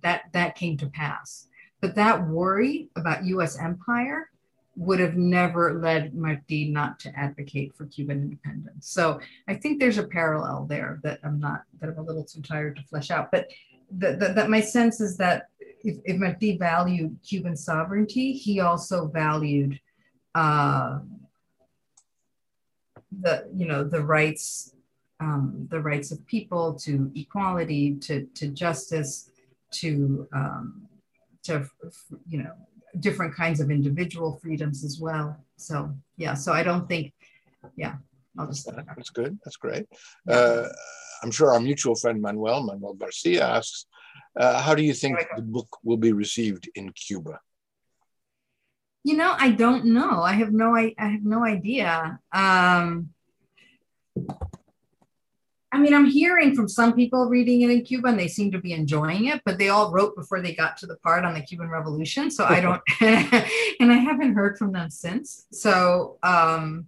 [0.02, 1.48] That, that came to pass.
[1.80, 4.30] But that worry about US empire
[4.76, 8.90] would have never led Martí not to advocate for Cuban independence.
[8.90, 12.42] So I think there's a parallel there that I'm not, that I'm a little too
[12.42, 13.32] tired to flesh out.
[13.32, 13.50] But
[13.98, 15.48] that, that, that my sense is that
[15.84, 19.80] if, if Martí valued Cuban sovereignty, he also valued
[20.34, 21.00] uh,
[23.22, 24.74] the you know the rights
[25.20, 29.30] um, the rights of people to equality to to justice
[29.72, 30.88] to um,
[31.44, 31.68] to
[32.28, 32.54] you know
[33.00, 35.38] different kinds of individual freedoms as well.
[35.58, 37.14] So yeah, so I don't think
[37.76, 37.96] yeah.
[38.38, 39.38] I'll just that's good.
[39.44, 39.86] That's great.
[40.28, 40.68] Uh,
[41.24, 43.86] I'm sure our mutual friend Manuel, Manuel Garcia asks,
[44.38, 47.40] uh, how do you think the book will be received in Cuba?
[49.04, 50.22] You know, I don't know.
[50.22, 52.20] I have no, I, I have no idea.
[52.32, 53.10] Um,
[55.72, 58.60] I mean, I'm hearing from some people reading it in Cuba and they seem to
[58.60, 61.42] be enjoying it, but they all wrote before they got to the part on the
[61.42, 62.30] Cuban Revolution.
[62.30, 65.46] So I don't, and I haven't heard from them since.
[65.52, 66.88] So, um,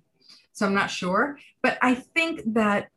[0.53, 1.39] so I'm not sure.
[1.63, 2.89] But I think that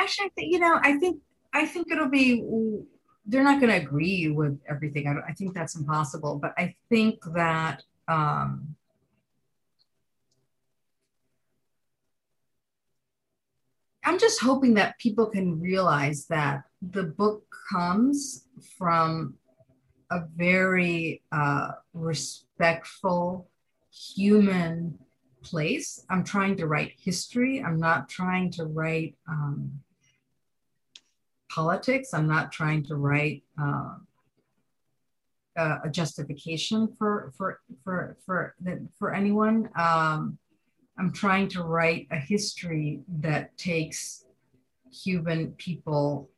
[0.00, 1.20] actually, I think, you know, I think,
[1.52, 2.44] I think it'll be,
[3.26, 5.06] they're not going to agree with everything.
[5.06, 6.38] I, I, think that's impossible.
[6.40, 8.74] But I think that, um,
[14.04, 18.46] I'm just hoping that people can realize that the book comes
[18.78, 19.34] from
[20.10, 23.48] a very uh, respectful,
[23.92, 24.98] human
[25.42, 26.04] place.
[26.10, 27.62] I'm trying to write history.
[27.62, 29.80] I'm not trying to write um,
[31.50, 32.14] politics.
[32.14, 33.96] I'm not trying to write uh,
[35.56, 38.54] a justification for for for for
[38.98, 39.68] for anyone.
[39.76, 40.38] Um,
[40.98, 44.24] I'm trying to write a history that takes
[45.02, 46.30] Cuban people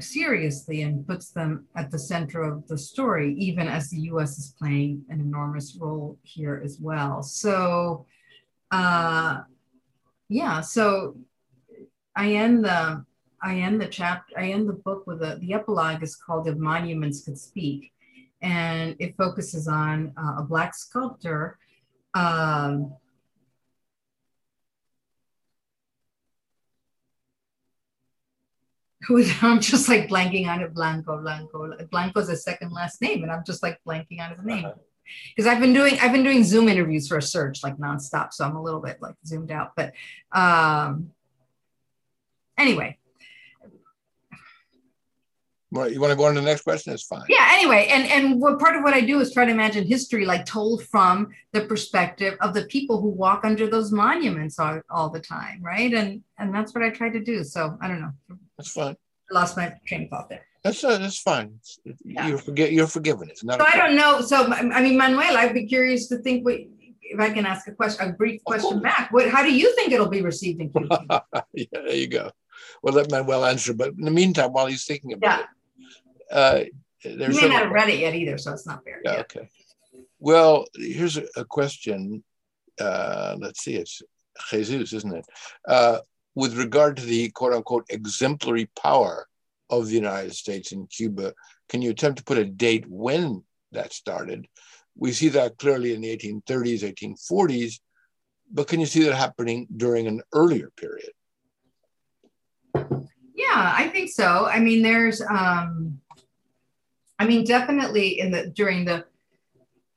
[0.00, 4.54] seriously and puts them at the center of the story, even as the US is
[4.58, 7.22] playing an enormous role here as well.
[7.22, 8.06] So,
[8.70, 9.42] uh,
[10.28, 11.16] yeah, so
[12.16, 13.04] I end the
[13.44, 16.56] I end the chapter, I end the book with a, the epilogue is called If
[16.56, 17.92] Monuments Could Speak.
[18.40, 21.58] And it focuses on uh, a Black sculptor
[22.14, 22.94] um,
[29.42, 31.76] I'm just like blanking on it, Blanco, Blanco.
[31.90, 34.70] Blanco is a second last name, and I'm just like blanking on his name.
[35.36, 38.44] Because I've been doing I've been doing Zoom interviews for a search like nonstop, so
[38.44, 39.72] I'm a little bit like zoomed out.
[39.76, 39.92] But
[40.32, 41.10] um,
[42.56, 42.96] anyway,
[45.74, 46.92] you want to go on to the next question?
[46.92, 47.24] It's fine.
[47.28, 47.48] Yeah.
[47.52, 50.46] Anyway, and and what part of what I do is try to imagine history like
[50.46, 55.20] told from the perspective of the people who walk under those monuments all, all the
[55.20, 55.92] time, right?
[55.92, 57.44] And and that's what I try to do.
[57.44, 58.12] So I don't know.
[58.56, 58.96] That's fine.
[59.30, 60.46] I lost my train of thought there.
[60.62, 61.58] That's uh, that's fine.
[62.04, 62.28] Yeah.
[62.28, 63.28] You're forget you're forgiven.
[63.28, 63.60] It's not.
[63.60, 64.20] So I don't know.
[64.20, 66.60] So I mean, Manuel, I'd be curious to think what
[67.02, 69.12] if I can ask a question, a brief question back.
[69.12, 69.28] What?
[69.28, 71.24] How do you think it'll be received in Cuba?
[71.52, 72.30] yeah, there you go.
[72.82, 73.74] Well, let Manuel answer.
[73.74, 75.44] But in the meantime, while he's thinking about yeah.
[75.44, 75.46] it
[76.30, 76.60] uh,
[77.02, 79.00] there's you may not have read it yet either, so it's not fair.
[79.04, 79.48] Yeah, okay.
[80.18, 82.24] Well, here's a, a question.
[82.80, 84.02] Uh, let's see, it's
[84.50, 85.26] Jesus, isn't it?
[85.66, 85.98] Uh,
[86.34, 89.26] with regard to the quote unquote exemplary power
[89.70, 91.34] of the United States in Cuba,
[91.68, 94.46] can you attempt to put a date when that started?
[94.96, 96.82] We see that clearly in the 1830s,
[97.30, 97.80] 1840s,
[98.52, 101.10] but can you see that happening during an earlier period?
[103.34, 104.46] Yeah, I think so.
[104.46, 106.00] I mean, there's, um,
[107.24, 109.06] I mean, definitely in the during the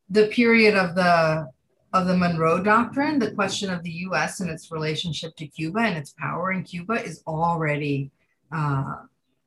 [0.09, 1.51] the period of the
[1.91, 4.39] of the Monroe Doctrine, the question of the U.S.
[4.39, 8.11] and its relationship to Cuba and its power in Cuba is already
[8.53, 8.95] uh,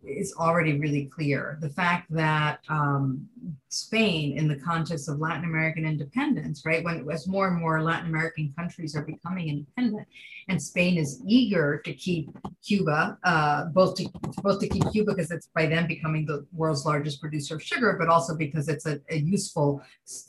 [0.05, 1.59] is already really clear.
[1.61, 3.29] The fact that um,
[3.69, 8.09] Spain, in the context of Latin American independence, right, when as more and more Latin
[8.09, 10.07] American countries are becoming independent,
[10.49, 12.31] and Spain is eager to keep
[12.67, 14.09] Cuba, uh, both to
[14.43, 17.97] both to keep Cuba because it's by then becoming the world's largest producer of sugar,
[17.99, 19.83] but also because it's a, a useful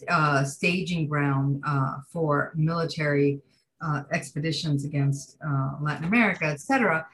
[0.09, 3.39] uh, staging ground uh, for military
[3.81, 7.05] uh, expeditions against uh, Latin America, et cetera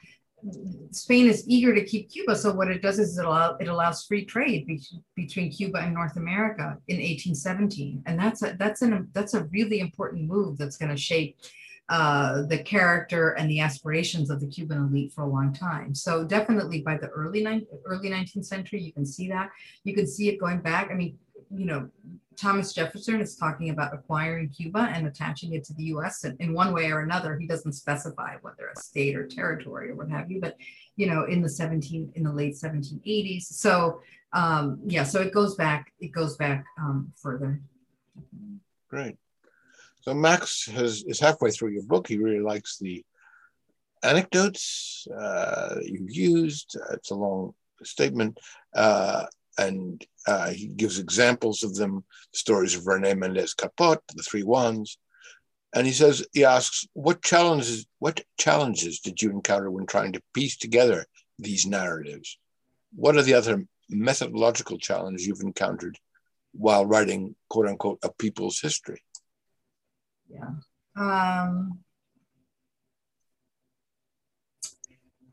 [0.92, 2.36] Spain is eager to keep Cuba.
[2.36, 4.82] So what it does is it, allow, it allows free trade be,
[5.14, 9.80] between Cuba and North America in 1817, and that's a that's an that's a really
[9.80, 11.36] important move that's going to shape
[11.88, 15.94] uh, the character and the aspirations of the Cuban elite for a long time.
[15.94, 17.44] So definitely by the early
[17.84, 19.50] early 19th century, you can see that.
[19.84, 20.90] You can see it going back.
[20.90, 21.18] I mean,
[21.50, 21.88] you know,
[22.38, 26.54] Thomas Jefferson is talking about acquiring Cuba and attaching it to the US in, in
[26.54, 27.36] one way or another.
[27.36, 30.56] He doesn't specify whether a state or territory or what have you, but
[30.96, 33.42] you know, in the 17 in the late 1780s.
[33.42, 34.00] So
[34.32, 37.60] um, yeah, so it goes back, it goes back um, further.
[38.88, 39.16] Great.
[40.00, 42.08] So Max has is halfway through your book.
[42.08, 43.04] He really likes the
[44.02, 46.76] anecdotes uh, you've used.
[46.92, 48.38] It's a long statement.
[48.74, 49.26] Uh,
[49.58, 52.04] and uh, he gives examples of them,
[52.34, 54.98] stories of Rene Mendez Capote, the three Juans.
[55.74, 60.22] And he says, he asks, what challenges, what challenges did you encounter when trying to
[60.34, 61.06] piece together
[61.38, 62.38] these narratives?
[62.94, 65.98] What are the other methodological challenges you've encountered
[66.52, 69.02] while writing, quote unquote, a people's history?
[70.28, 70.50] Yeah.
[70.94, 71.78] Um,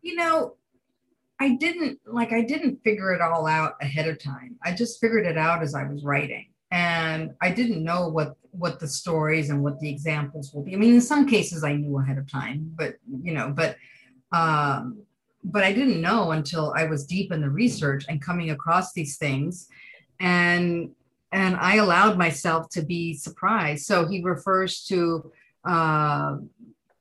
[0.01, 0.55] you know,
[1.39, 4.55] I didn't like I didn't figure it all out ahead of time.
[4.63, 6.47] I just figured it out as I was writing.
[6.71, 10.73] And I didn't know what what the stories and what the examples will be.
[10.73, 13.75] I mean, in some cases I knew ahead of time, but you know, but
[14.31, 15.01] um
[15.43, 19.17] but I didn't know until I was deep in the research and coming across these
[19.17, 19.67] things
[20.19, 20.91] and
[21.31, 23.86] and I allowed myself to be surprised.
[23.86, 25.31] So he refers to
[25.65, 26.38] uh,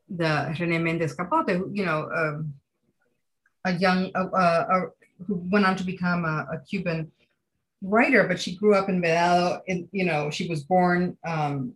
[0.09, 2.55] the Rene Mendez Capote, you know, um,
[3.65, 4.81] a young, uh, uh,
[5.27, 7.11] who went on to become a, a, Cuban
[7.83, 9.61] writer, but she grew up in Vedado.
[9.67, 11.75] In, you know, she was born um,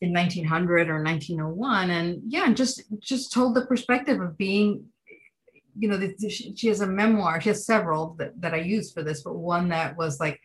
[0.00, 4.84] in 1900 or 1901, and yeah, just just told the perspective of being.
[5.78, 7.38] You know, she has a memoir.
[7.38, 10.40] She has several that, that I use for this, but one that was like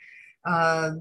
[0.45, 0.91] uh,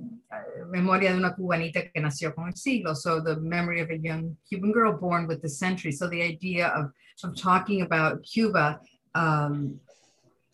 [0.68, 2.94] Memoria de una cubanita que nació con el siglo.
[2.94, 5.92] So the memory of a young Cuban girl born with the century.
[5.92, 6.92] So the idea of,
[7.24, 8.80] of talking about Cuba
[9.14, 9.80] um,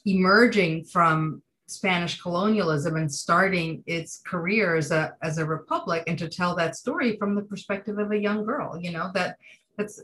[0.04, 6.28] emerging from Spanish colonialism and starting its career as a as a republic, and to
[6.28, 9.36] tell that story from the perspective of a young girl, you know that
[9.76, 10.00] that's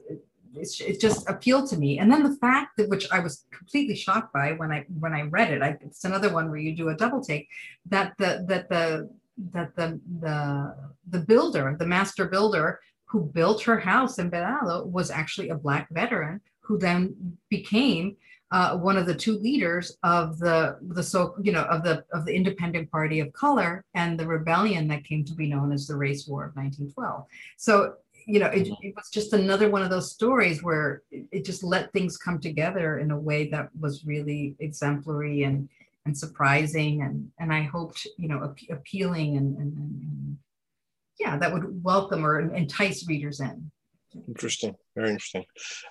[0.54, 1.98] it just appealed to me.
[1.98, 5.22] And then the fact that which I was completely shocked by when I when I
[5.22, 7.48] read it, I, it's another one where you do a double take
[7.86, 9.08] that the that the
[9.52, 10.74] that the the
[11.08, 15.88] the builder, the master builder who built her house in Vedado was actually a black
[15.90, 18.16] veteran who then became
[18.52, 22.24] uh, one of the two leaders of the the so you know of the of
[22.24, 25.96] the independent party of color and the rebellion that came to be known as the
[25.96, 27.24] race war of 1912
[27.56, 27.94] so
[28.26, 31.64] you know it, it was just another one of those stories where it, it, just
[31.64, 35.68] let things come together in a way that was really exemplary and
[36.04, 40.38] and surprising and and i hoped you know ap- appealing and, and, and
[41.18, 43.70] yeah that would welcome or entice readers in.
[44.28, 45.44] Interesting, very interesting.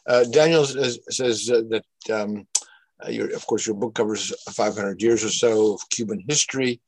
[0.08, 2.48] Uh, Daniel says, that, um,
[3.04, 6.82] uh, your, of course, your book covers 500 years or so of Cuban history.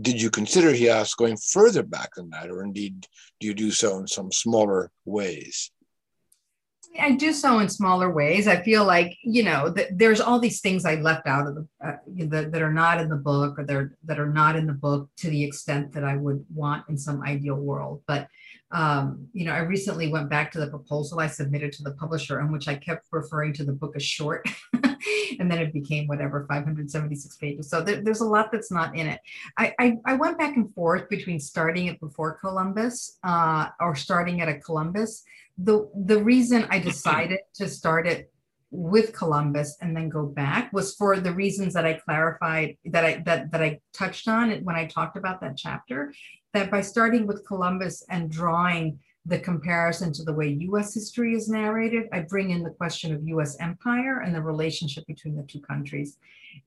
[0.00, 3.06] Did you consider, he asked, going further back than that, or indeed
[3.40, 5.70] do you do so in some smaller ways?
[6.98, 8.48] I do so in smaller ways.
[8.48, 11.96] I feel like you know there's all these things I left out of the uh,
[12.26, 13.64] that, are not in the book, or
[14.04, 17.22] that are not in the book to the extent that I would want in some
[17.22, 18.02] ideal world.
[18.06, 18.28] But
[18.70, 22.40] um, you know, I recently went back to the proposal I submitted to the publisher,
[22.40, 24.46] in which I kept referring to the book as short,
[24.82, 27.70] and then it became whatever 576 pages.
[27.70, 29.20] So there, there's a lot that's not in it.
[29.56, 34.42] I, I, I went back and forth between starting it before Columbus uh, or starting
[34.42, 35.24] at a Columbus.
[35.56, 38.30] The the reason I decided to start it
[38.70, 43.22] with Columbus and then go back was for the reasons that I clarified that I
[43.24, 46.12] that that I touched on when I talked about that chapter
[46.54, 51.48] that by starting with Columbus and drawing the comparison to the way US history is
[51.48, 52.08] narrated.
[52.12, 56.16] I bring in the question of US empire and the relationship between the two countries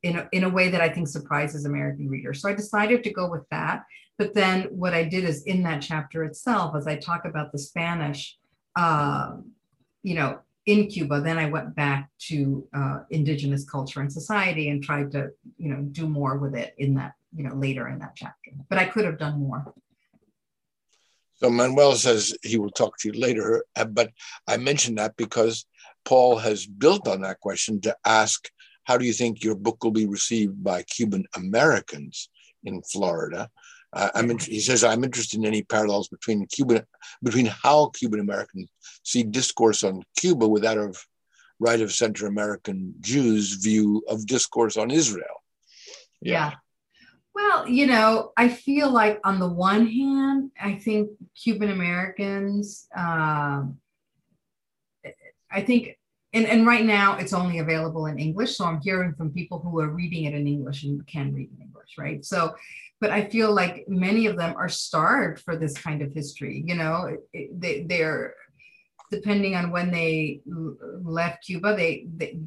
[0.04, 2.42] in a, in a way that I think surprises American readers.
[2.42, 3.84] So I decided to go with that.
[4.18, 7.58] But then what I did is in that chapter itself, as I talk about the
[7.58, 8.38] Spanish,
[8.76, 9.38] uh,
[10.04, 14.84] you know, in Cuba, then I went back to uh, indigenous culture and society and
[14.84, 18.16] tried to, you know, do more with it in that, you know, later in that
[18.16, 18.52] chapter.
[18.70, 19.74] But I could have done more.
[21.36, 24.12] So Manuel says he will talk to you later, uh, but
[24.48, 25.66] I mentioned that because
[26.06, 28.48] Paul has built on that question to ask,
[28.84, 32.30] how do you think your book will be received by Cuban Americans
[32.64, 33.50] in Florida?
[33.94, 36.84] Uh, I'm in, he says I'm interested in any parallels between Cuban
[37.24, 38.70] between how Cuban Americans
[39.04, 41.06] see discourse on Cuba with that of
[41.60, 45.44] right of center American Jews' view of discourse on Israel.
[46.22, 46.52] Yeah.
[46.52, 46.56] yeah.
[47.34, 51.12] Well, you know, I feel like on the one hand, I think
[51.42, 53.78] Cuban Americans, um,
[55.50, 55.98] I think,
[56.34, 58.58] and, and right now it's only available in English.
[58.58, 61.62] So I'm hearing from people who are reading it in English and can read in
[61.62, 62.24] English, right?
[62.24, 62.56] So,
[63.00, 66.64] but I feel like many of them are starved for this kind of history.
[66.68, 68.36] You know, it, they, they're,
[69.10, 72.40] depending on when they left Cuba, they, they,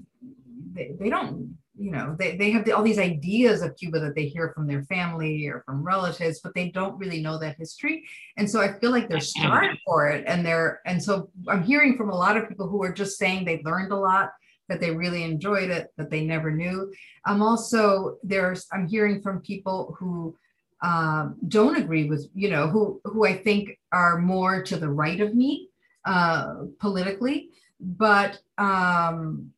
[0.73, 4.15] they, they don't you know they, they have the, all these ideas of cuba that
[4.15, 8.05] they hear from their family or from relatives but they don't really know that history.
[8.37, 11.97] And so i feel like they're starved for it and they're and so i'm hearing
[11.97, 14.31] from a lot of people who are just saying they learned a lot
[14.69, 16.93] that they really enjoyed it that they never knew.
[17.27, 20.37] I'm also there's i'm hearing from people who
[20.83, 25.21] um, don't agree with you know who who i think are more to the right
[25.21, 25.69] of me
[26.05, 27.51] uh, politically
[27.81, 29.51] but um,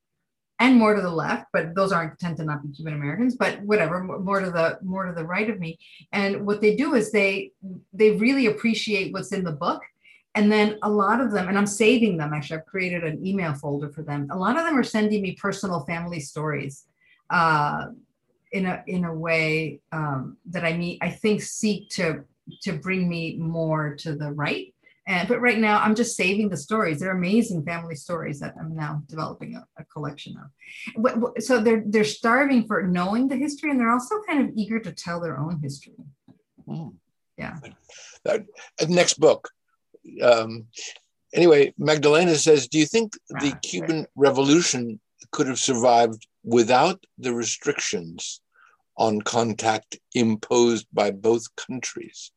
[0.59, 3.61] and more to the left, but those aren't tend to not be Cuban Americans, but
[3.63, 5.79] whatever, more to the more to the right of me.
[6.13, 7.53] And what they do is they
[7.93, 9.83] they really appreciate what's in the book.
[10.35, 13.55] And then a lot of them, and I'm saving them actually, I've created an email
[13.55, 14.29] folder for them.
[14.31, 16.85] A lot of them are sending me personal family stories
[17.31, 17.87] uh,
[18.53, 22.25] in a in a way um, that I mean I think seek to
[22.63, 24.73] to bring me more to the right
[25.07, 26.99] and but right now, I'm just saving the stories.
[26.99, 31.43] They're amazing family stories that I'm now developing a, a collection of.
[31.43, 34.93] So they're they're starving for knowing the history, and they're also kind of eager to
[34.93, 35.95] tell their own history.
[36.67, 36.95] Mm.
[37.39, 37.59] Yeah.
[38.25, 38.47] That,
[38.89, 39.51] next book.
[40.21, 40.67] Um,
[41.33, 44.99] anyway, Magdalena says, "Do you think the Cuban Revolution
[45.31, 48.41] could have survived without the restrictions
[48.97, 52.33] on contact imposed by both countries?"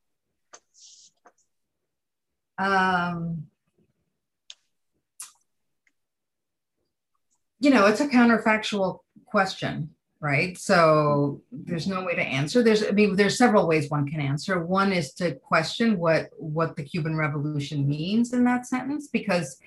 [2.60, 3.48] Um,
[7.60, 9.90] you know, it's a counterfactual question,
[10.20, 10.58] right?
[10.58, 12.62] So there's no way to answer.
[12.62, 14.64] There's, I mean, there's several ways one can answer.
[14.64, 19.58] One is to question what what the Cuban Revolution means in that sentence, because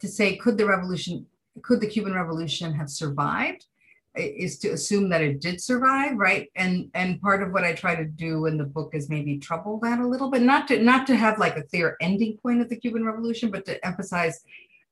[0.00, 1.26] to say could the revolution,
[1.62, 3.66] could the Cuban Revolution have survived?
[4.14, 6.50] Is to assume that it did survive right?
[6.56, 9.78] And and part of what i try to do in the book is maybe trouble
[9.80, 12.68] that a little bit not to not to have like a clear ending point of
[12.68, 14.44] the cuban revolution but to emphasize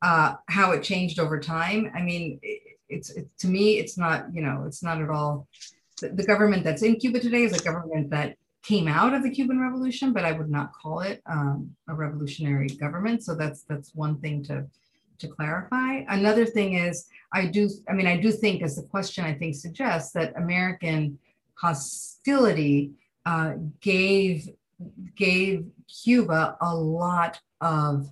[0.02, 1.90] uh, how it changed over time.
[1.94, 5.46] I mean it, it's it, to me it's not you know it's not at all
[6.00, 9.30] the, the government that's in cuba today is a government that came out of the
[9.30, 13.22] cuban revolution but i would not call it um, a revolutionary government.
[13.22, 14.66] So that's that's one thing to
[15.20, 16.04] to clarify.
[16.08, 19.54] Another thing is, I do, I mean, I do think, as the question I think
[19.54, 21.18] suggests, that American
[21.54, 22.92] hostility
[23.26, 24.48] uh, gave
[25.14, 25.66] gave
[26.02, 28.10] Cuba a lot of,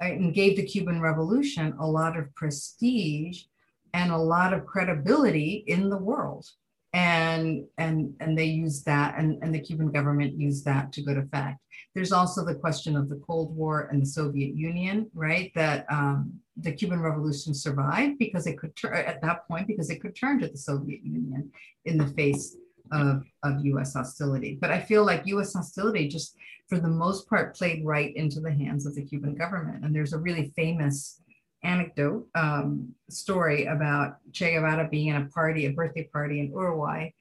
[0.00, 3.44] and gave the Cuban Revolution a lot of prestige
[3.92, 6.46] and a lot of credibility in the world
[6.94, 11.18] and and and they used that and, and the cuban government used that to good
[11.18, 11.58] effect
[11.94, 16.32] there's also the question of the cold war and the soviet union right that um,
[16.56, 20.38] the cuban revolution survived because it could turn at that point because it could turn
[20.38, 21.50] to the soviet union
[21.84, 22.56] in the face
[22.92, 24.58] of, of us hostility.
[24.60, 26.36] But i feel like us hostility just
[26.68, 29.84] for the most part played right into the hands of the cuban government.
[29.84, 31.20] And there's a really famous
[31.64, 37.12] anecdote um, story about Che Guevara being in a party, a birthday party in Uruguay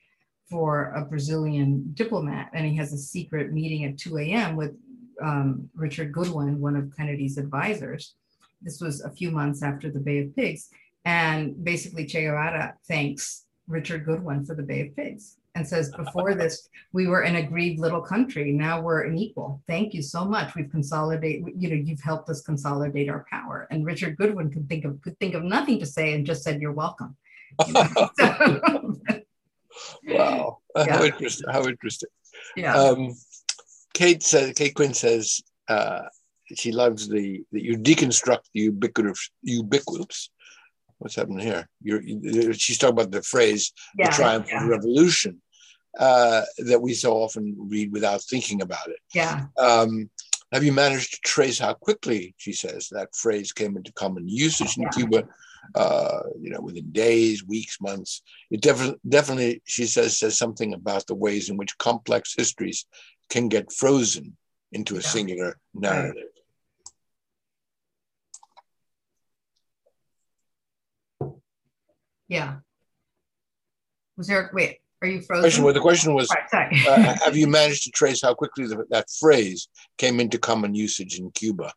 [0.49, 2.49] for a Brazilian diplomat.
[2.53, 4.55] And he has a secret meeting at 2 a.m.
[4.55, 4.75] with
[5.21, 8.15] um, Richard Goodwin, one of Kennedy's advisors.
[8.61, 10.69] This was a few months after the Bay of Pigs.
[11.05, 16.33] And basically, Che Guevara thanks Richard Goodwin for the Bay of Pigs and says, Before
[16.33, 18.51] this, we were an aggrieved little country.
[18.51, 19.61] Now we're an equal.
[19.67, 20.55] Thank you so much.
[20.55, 23.67] We've consolidated, you know, you've helped us consolidate our power.
[23.71, 26.61] And Richard Goodwin could think of could think of nothing to say and just said,
[26.61, 27.15] You're welcome.
[27.67, 28.99] You know?
[30.17, 30.59] wow.
[30.75, 30.97] Yeah.
[30.97, 31.49] How interesting.
[31.49, 32.09] How interesting.
[32.55, 32.75] Yeah.
[32.75, 33.15] Um,
[33.93, 36.01] Kate says Kate Quinn says uh,
[36.55, 40.29] she loves the that you deconstruct the ubiquitous ubiquitous.
[40.99, 41.67] What's happening here?
[41.81, 44.63] You're, she's talking about the phrase yeah, "the triumph yeah.
[44.63, 45.41] of revolution"
[45.99, 48.99] uh, that we so often read without thinking about it.
[49.13, 49.45] Yeah.
[49.57, 50.09] Um,
[50.51, 54.77] have you managed to trace how quickly, she says, that phrase came into common usage
[54.77, 54.89] in yeah.
[54.89, 55.27] Cuba?
[55.75, 58.21] Uh, you know, within days, weeks, months.
[58.51, 62.85] It definitely, definitely, she says, says something about the ways in which complex histories
[63.29, 64.35] can get frozen
[64.73, 66.32] into a singular narrative.
[72.27, 72.57] Yeah.
[74.17, 75.43] Was there, wait, are you frozen?
[75.43, 78.85] Question, well, the question was right, uh, Have you managed to trace how quickly the,
[78.89, 79.67] that phrase
[79.97, 81.73] came into common usage in Cuba?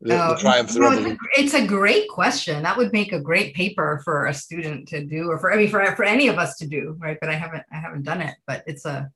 [0.00, 1.18] The, oh, the of.
[1.36, 2.62] It's a great question.
[2.62, 5.70] That would make a great paper for a student to do, or for I mean,
[5.70, 7.16] for for any of us to do, right?
[7.18, 8.34] But I haven't I haven't done it.
[8.46, 9.10] But it's a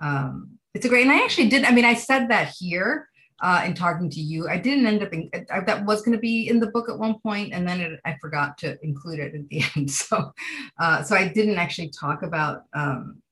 [0.00, 1.02] um, it's a great.
[1.02, 1.64] And I actually did.
[1.64, 3.10] I mean, I said that here,
[3.40, 4.48] uh, in talking to you.
[4.48, 6.98] I didn't end up in I, that was going to be in the book at
[6.98, 9.90] one point, and then it, I forgot to include it at the end.
[9.90, 10.32] So,
[10.78, 13.22] uh, so I didn't actually talk about um,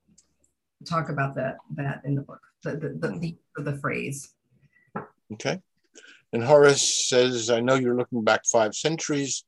[0.88, 2.40] talk about that that in the book.
[2.62, 4.34] The the the, the, the phrase.
[5.32, 5.60] Okay.
[6.32, 9.44] And Horace says, I know you're looking back five centuries,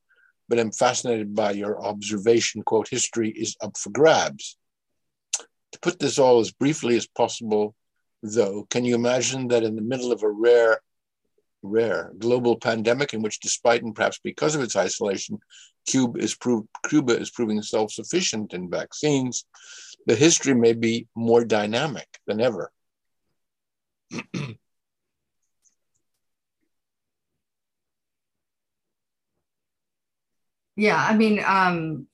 [0.47, 4.57] but I'm fascinated by your observation, quote, history is up for grabs.
[5.71, 7.75] To put this all as briefly as possible,
[8.23, 10.79] though, can you imagine that in the middle of a rare,
[11.61, 15.39] rare global pandemic in which, despite and perhaps because of its isolation,
[15.87, 19.45] Cuba is, prov- Cuba is proving self sufficient in vaccines,
[20.05, 22.71] the history may be more dynamic than ever.
[30.75, 32.07] yeah, I mean, um,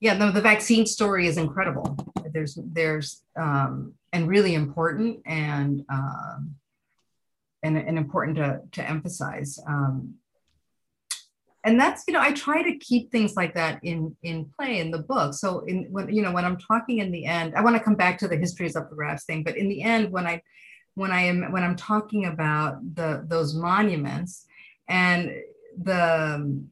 [0.00, 1.96] yeah, no, the vaccine story is incredible.
[2.32, 6.54] There's, there's, um, and really important and um,
[7.62, 9.58] and, and important to, to emphasize.
[9.66, 10.14] Um,
[11.64, 14.90] and that's you know I try to keep things like that in in play in
[14.90, 15.34] the book.
[15.34, 17.96] So in when you know when I'm talking in the end, I want to come
[17.96, 20.40] back to the histories of the graphs thing, but in the end when I
[20.94, 24.46] when I am when I'm talking about the those monuments
[24.88, 25.32] and
[25.76, 26.68] the um,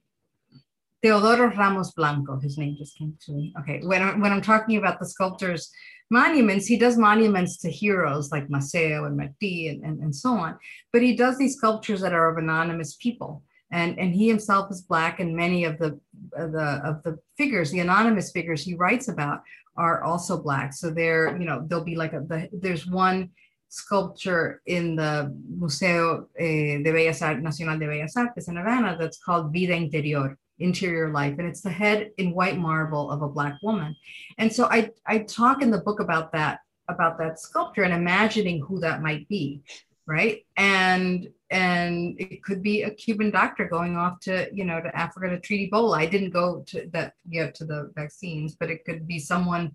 [1.04, 3.54] Teodoro Ramos Blanco, his name just came to me.
[3.60, 5.70] Okay, when I'm, when I'm talking about the sculptors
[6.10, 10.58] monuments, he does monuments to heroes like Maceo and Martí and, and, and so on.
[10.92, 13.42] But he does these sculptures that are of anonymous people.
[13.72, 15.98] And, and he himself is black, and many of the,
[16.36, 19.40] of the of the figures, the anonymous figures he writes about,
[19.76, 20.72] are also black.
[20.72, 23.30] So they're you know, there'll be like a the, there's one
[23.68, 29.18] sculpture in the Museo eh, de Bellas Artes Nacional de Bellas Artes in Havana that's
[29.18, 33.58] called Vida Interior, interior life and it's the head in white marble of a black
[33.62, 33.94] woman.
[34.38, 38.60] And so i i talk in the book about that about that sculpture and imagining
[38.60, 39.62] who that might be
[40.06, 40.46] right?
[40.56, 45.28] And and it could be a cuban doctor going off to you know to africa
[45.30, 45.98] to treat ebola.
[45.98, 49.74] I didn't go to that yet to the vaccines but it could be someone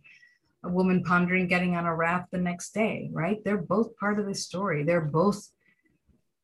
[0.64, 3.44] a woman pondering getting on a raft the next day right?
[3.44, 4.84] They're both part of the story.
[4.84, 5.50] They're both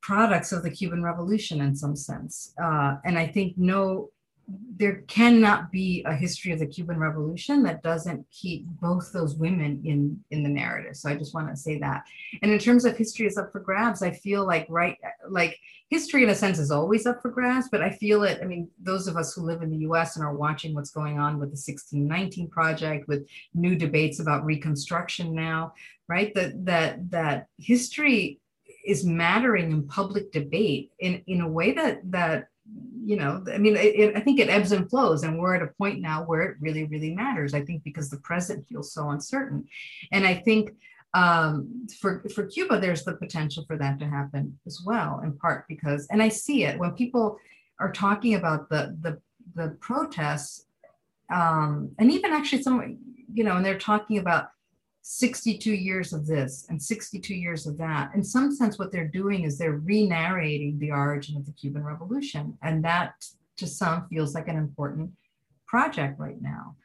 [0.02, 2.54] products of the cuban revolution in some sense.
[2.62, 4.10] Uh, and i think no
[4.48, 9.82] there cannot be a history of the Cuban Revolution that doesn't keep both those women
[9.84, 10.95] in in the narrative.
[10.95, 12.04] So I just want to say that.
[12.41, 14.98] And in terms of history is up for grabs, I feel like right
[15.30, 18.39] like history in a sense is always up for grabs, but I feel it.
[18.41, 20.16] I mean, those of us who live in the U.S.
[20.16, 25.36] and are watching what's going on with the 1619 project, with new debates about Reconstruction
[25.36, 25.74] now,
[26.08, 26.34] right?
[26.36, 28.39] That that that history
[28.86, 32.48] is mattering in public debate in in a way that that
[33.05, 35.61] you know, I mean, it, it, I think it ebbs and flows, and we're at
[35.61, 37.53] a point now where it really, really matters.
[37.53, 39.65] I think because the present feels so uncertain,
[40.11, 40.72] and I think
[41.13, 45.65] um, for for Cuba, there's the potential for that to happen as well, in part
[45.70, 47.39] because, and I see it when people
[47.80, 49.22] are talking about the the
[49.55, 50.65] the protests,
[51.34, 52.97] um, and even actually some,
[53.34, 54.49] you know, and they're talking about
[55.10, 58.14] 62 years of this and 62 years of that.
[58.14, 61.82] In some sense, what they're doing is they're re narrating the origin of the Cuban
[61.82, 62.58] Revolution.
[62.62, 63.14] And that
[63.55, 65.12] to some feels like an important
[65.66, 66.76] project right now.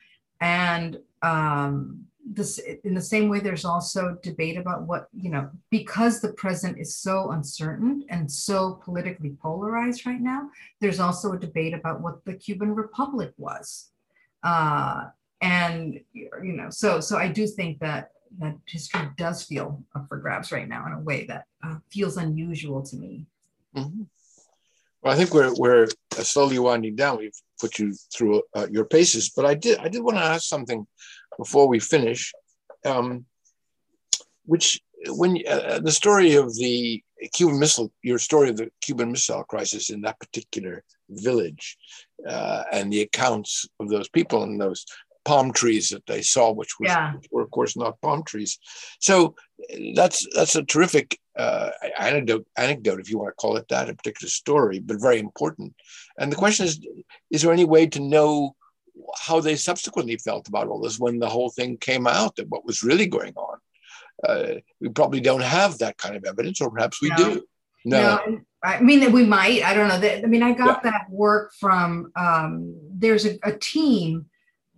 [0.40, 6.20] And um, this, in the same way, there's also debate about what, you know, because
[6.20, 10.48] the present is so uncertain and so politically polarized right now,
[10.80, 13.90] there's also a debate about what the Cuban Republic was.
[14.44, 15.06] Uh,
[15.43, 20.16] and you know so so i do think that that history does feel up for
[20.16, 23.26] grabs right now in a way that uh, feels unusual to me
[23.76, 24.03] mm-hmm.
[25.03, 25.88] well i think we're we're
[26.22, 30.03] slowly winding down we've put you through uh, your paces but i did i did
[30.03, 30.86] want to ask something
[31.36, 32.32] before we finish
[32.84, 33.24] um,
[34.45, 39.45] which when uh, the story of the Cuban Missile, your story of the Cuban Missile
[39.45, 41.76] Crisis in that particular village,
[42.28, 44.84] uh, and the accounts of those people and those
[45.24, 47.14] palm trees that they saw, which, was, Yeah.
[47.14, 48.58] which were of course not palm trees.
[49.00, 49.34] So
[49.94, 53.94] that's that's a terrific uh, anecdote, anecdote, if you want to call it that, a
[53.94, 55.74] particular story, but very important.
[56.18, 56.80] And the question is,
[57.30, 58.54] is there any way to know
[59.18, 62.66] how they subsequently felt about all this when the whole thing came out and what
[62.66, 63.58] was really going on?
[64.28, 67.16] Uh, we probably don't have that kind of evidence, or perhaps we No.
[67.16, 67.42] do.
[67.84, 68.20] No.
[68.26, 70.08] and- I mean, that we might, I don't know.
[70.08, 74.26] I mean, I got that work from, um, there's a, a team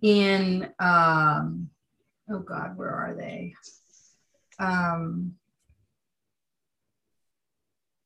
[0.05, 1.71] in, um,
[2.29, 3.55] oh God, where are they?
[4.59, 5.37] Um,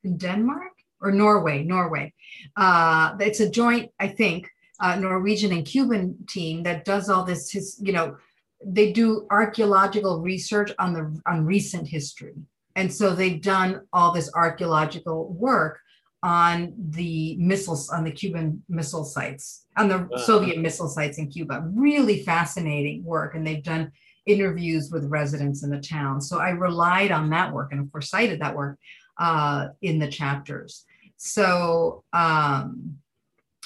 [0.05, 2.15] in Denmark or Norway, Norway.
[2.57, 7.51] Uh, it's a joint, I think, uh, Norwegian and Cuban team that does all this,
[7.51, 8.17] his, you know,
[8.65, 12.35] they do archaeological research on the on recent history.
[12.77, 15.81] And so they've done all this archaeological work
[16.23, 20.19] on the missiles, on the Cuban missile sites, on the Wow.
[20.19, 21.65] Soviet missile sites in Cuba.
[21.75, 23.35] Really fascinating work.
[23.35, 23.93] And they've done
[24.27, 26.21] interviews with residents in the town.
[26.21, 28.79] So I relied on that work and of course cited that work
[29.19, 30.85] uh, in the chapters.
[31.17, 32.99] So um,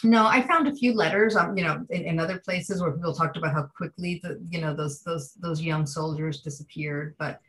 [0.05, 3.14] no, I found a few letters, um, you know, in, in other places where people
[3.14, 7.14] talked about how quickly the, you know, those those those young soldiers disappeared.
[7.18, 7.40] But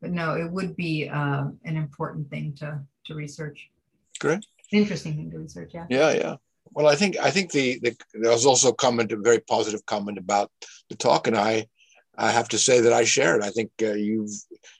[0.00, 3.70] but no, it would be uh, an important thing to to research.
[4.18, 4.44] Great.
[4.72, 5.72] Interesting thing to research.
[5.74, 5.86] Yeah.
[5.90, 6.36] Yeah, yeah.
[6.74, 9.84] Well, I think I think the, the there was also a comment, a very positive
[9.86, 10.50] comment about
[10.88, 11.66] the talk, and I
[12.16, 13.42] I have to say that I share it.
[13.42, 14.32] I think uh, you've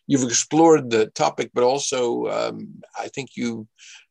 [0.06, 3.66] you've explored the topic, but also um, I think you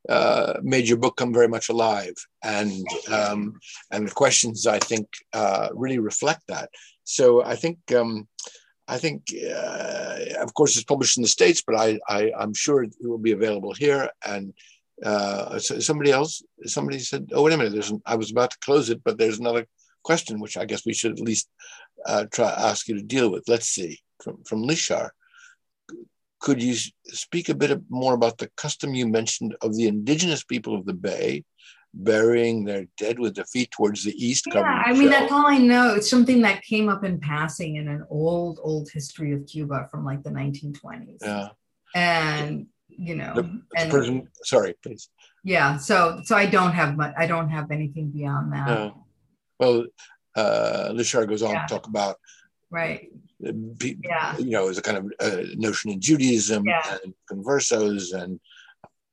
[0.09, 2.13] uh, made your book come very much alive,
[2.43, 2.71] and
[3.11, 3.59] um,
[3.91, 6.69] and the questions I think uh, really reflect that.
[7.03, 7.77] So I think.
[7.91, 8.27] Um,
[8.87, 12.83] I think, uh, of course, it's published in the states, but I, I, I'm sure
[12.83, 14.09] it will be available here.
[14.27, 14.53] And
[15.03, 17.73] uh, somebody else, somebody said, "Oh, wait a minute!
[17.73, 19.65] There's, an, I was about to close it, but there's another
[20.03, 21.49] question, which I guess we should at least
[22.05, 25.09] uh, try ask you to deal with." Let's see, from from Lishar,
[26.39, 26.75] could you
[27.07, 30.93] speak a bit more about the custom you mentioned of the indigenous people of the
[30.93, 31.45] Bay
[31.93, 34.45] burying their dead with their feet towards the east?
[34.53, 35.95] Yeah, I mean that's all I know.
[35.95, 40.05] It's something that came up in passing in an old, old history of Cuba from
[40.05, 41.17] like the 1920s.
[41.21, 41.49] Yeah,
[41.95, 42.67] And
[43.07, 44.27] you know, the, the and person.
[44.43, 45.09] Sorry, please.
[45.43, 47.13] yeah, so so I don't have much.
[47.17, 48.67] I don't have anything beyond that.
[48.67, 49.05] No.
[49.59, 49.85] Well,
[50.35, 51.65] uh, Lishar goes on Yeah.
[51.65, 52.15] to talk about
[52.69, 53.09] Right.
[53.79, 54.37] pe- Yeah.
[54.37, 56.97] you know, as a kind of uh, notion in Judaism Yeah.
[57.03, 58.13] and conversos.
[58.13, 58.39] And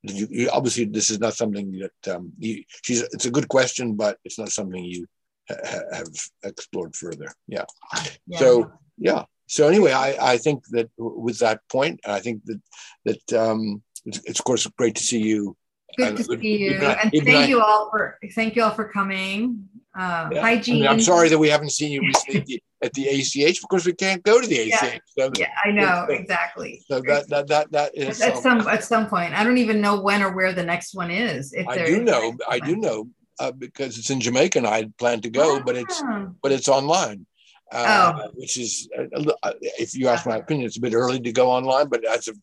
[0.03, 3.03] you, you, obviously, this is not something that um, you, she's.
[3.15, 5.07] It's a good question, but it's not something you
[5.51, 6.09] ha- have
[6.45, 7.29] explored further.
[7.47, 7.65] Yeah.
[8.27, 8.39] Yeah.
[8.39, 9.25] So yeah.
[9.49, 12.61] So anyway, I, I think that with that point, I think that
[13.07, 15.57] that um, it's, it's of course great to see you.
[15.97, 18.89] Good and to good- see you, and thank you all for thank you all for
[18.89, 19.69] coming.
[19.99, 20.43] Uh, Yeah.
[20.43, 23.85] Hi, I mean, I'm sorry that we haven't seen you recently at the, ACH because
[23.87, 24.83] we can't go to the ACH.
[24.83, 24.99] Yeah.
[25.19, 26.85] So, Yeah, I know So- exactly.
[26.87, 28.21] so that that that that is.
[28.21, 31.11] at some at some point, I don't even know when or where the next one
[31.11, 31.53] is.
[31.55, 32.37] If I do know.
[32.47, 33.09] I do know
[33.41, 36.53] uh, because it's in Jamaica and I had planned to go, but it's Ah, but
[36.53, 37.25] it's online.
[37.71, 38.31] Uh, Oh.
[38.35, 41.51] which is, uh, uh, if you ask my opinion, it's a bit early to go
[41.51, 41.89] online.
[41.89, 42.37] But as of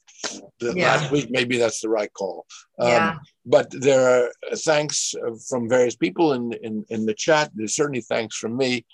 [0.59, 0.87] the Yeah.
[0.87, 2.45] last week, maybe that's the right call.
[2.77, 3.15] Um, yeah,
[3.45, 5.15] But there are uh, thanks
[5.49, 7.51] from various people in, in in the chat.
[7.55, 8.85] There's certainly thanks from me,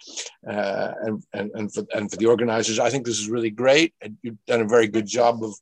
[0.48, 2.80] uh, and and and for and for the organizers.
[2.80, 5.53] I think this is really great, and you've done a very good job of,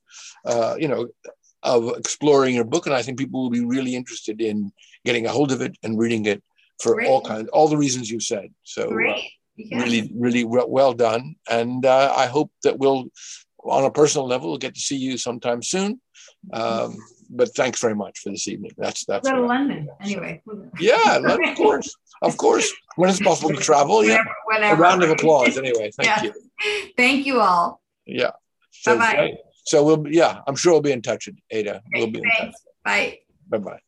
[0.51, 1.07] uh, you know,
[1.63, 2.85] of exploring your book.
[2.85, 4.71] And I think people will be really interested in
[5.05, 6.41] getting a hold of it and reading it
[6.81, 7.07] for Great.
[7.09, 8.49] all kinds, all the reasons you said.
[8.63, 8.87] So.
[8.89, 9.23] great.
[9.59, 9.81] Yeah.
[9.81, 11.35] really, really well, done.
[11.49, 13.05] And uh, I hope that we'll,
[13.63, 15.99] on a personal level, we'll get to see you sometime soon.
[16.53, 16.95] Um,
[17.29, 18.71] but thanks very much for this evening.
[18.77, 19.29] That's that's.
[19.29, 20.41] Go to London anyway.
[20.79, 22.71] Yeah, of course, of course.
[22.95, 24.23] When it's possible to travel, yeah.
[24.45, 25.91] Whenever, A round of applause, anyway.
[25.91, 26.23] Thank Yeah.
[26.23, 26.91] you.
[26.97, 27.81] Thank you all.
[28.05, 28.31] Yeah.
[28.71, 29.37] So, Bye-bye.
[29.65, 31.81] so we'll, yeah, I'm sure we'll be in touch, Ada.
[31.93, 32.53] We'll be in touch.
[32.83, 33.19] Bye.
[33.49, 33.79] Bye bye.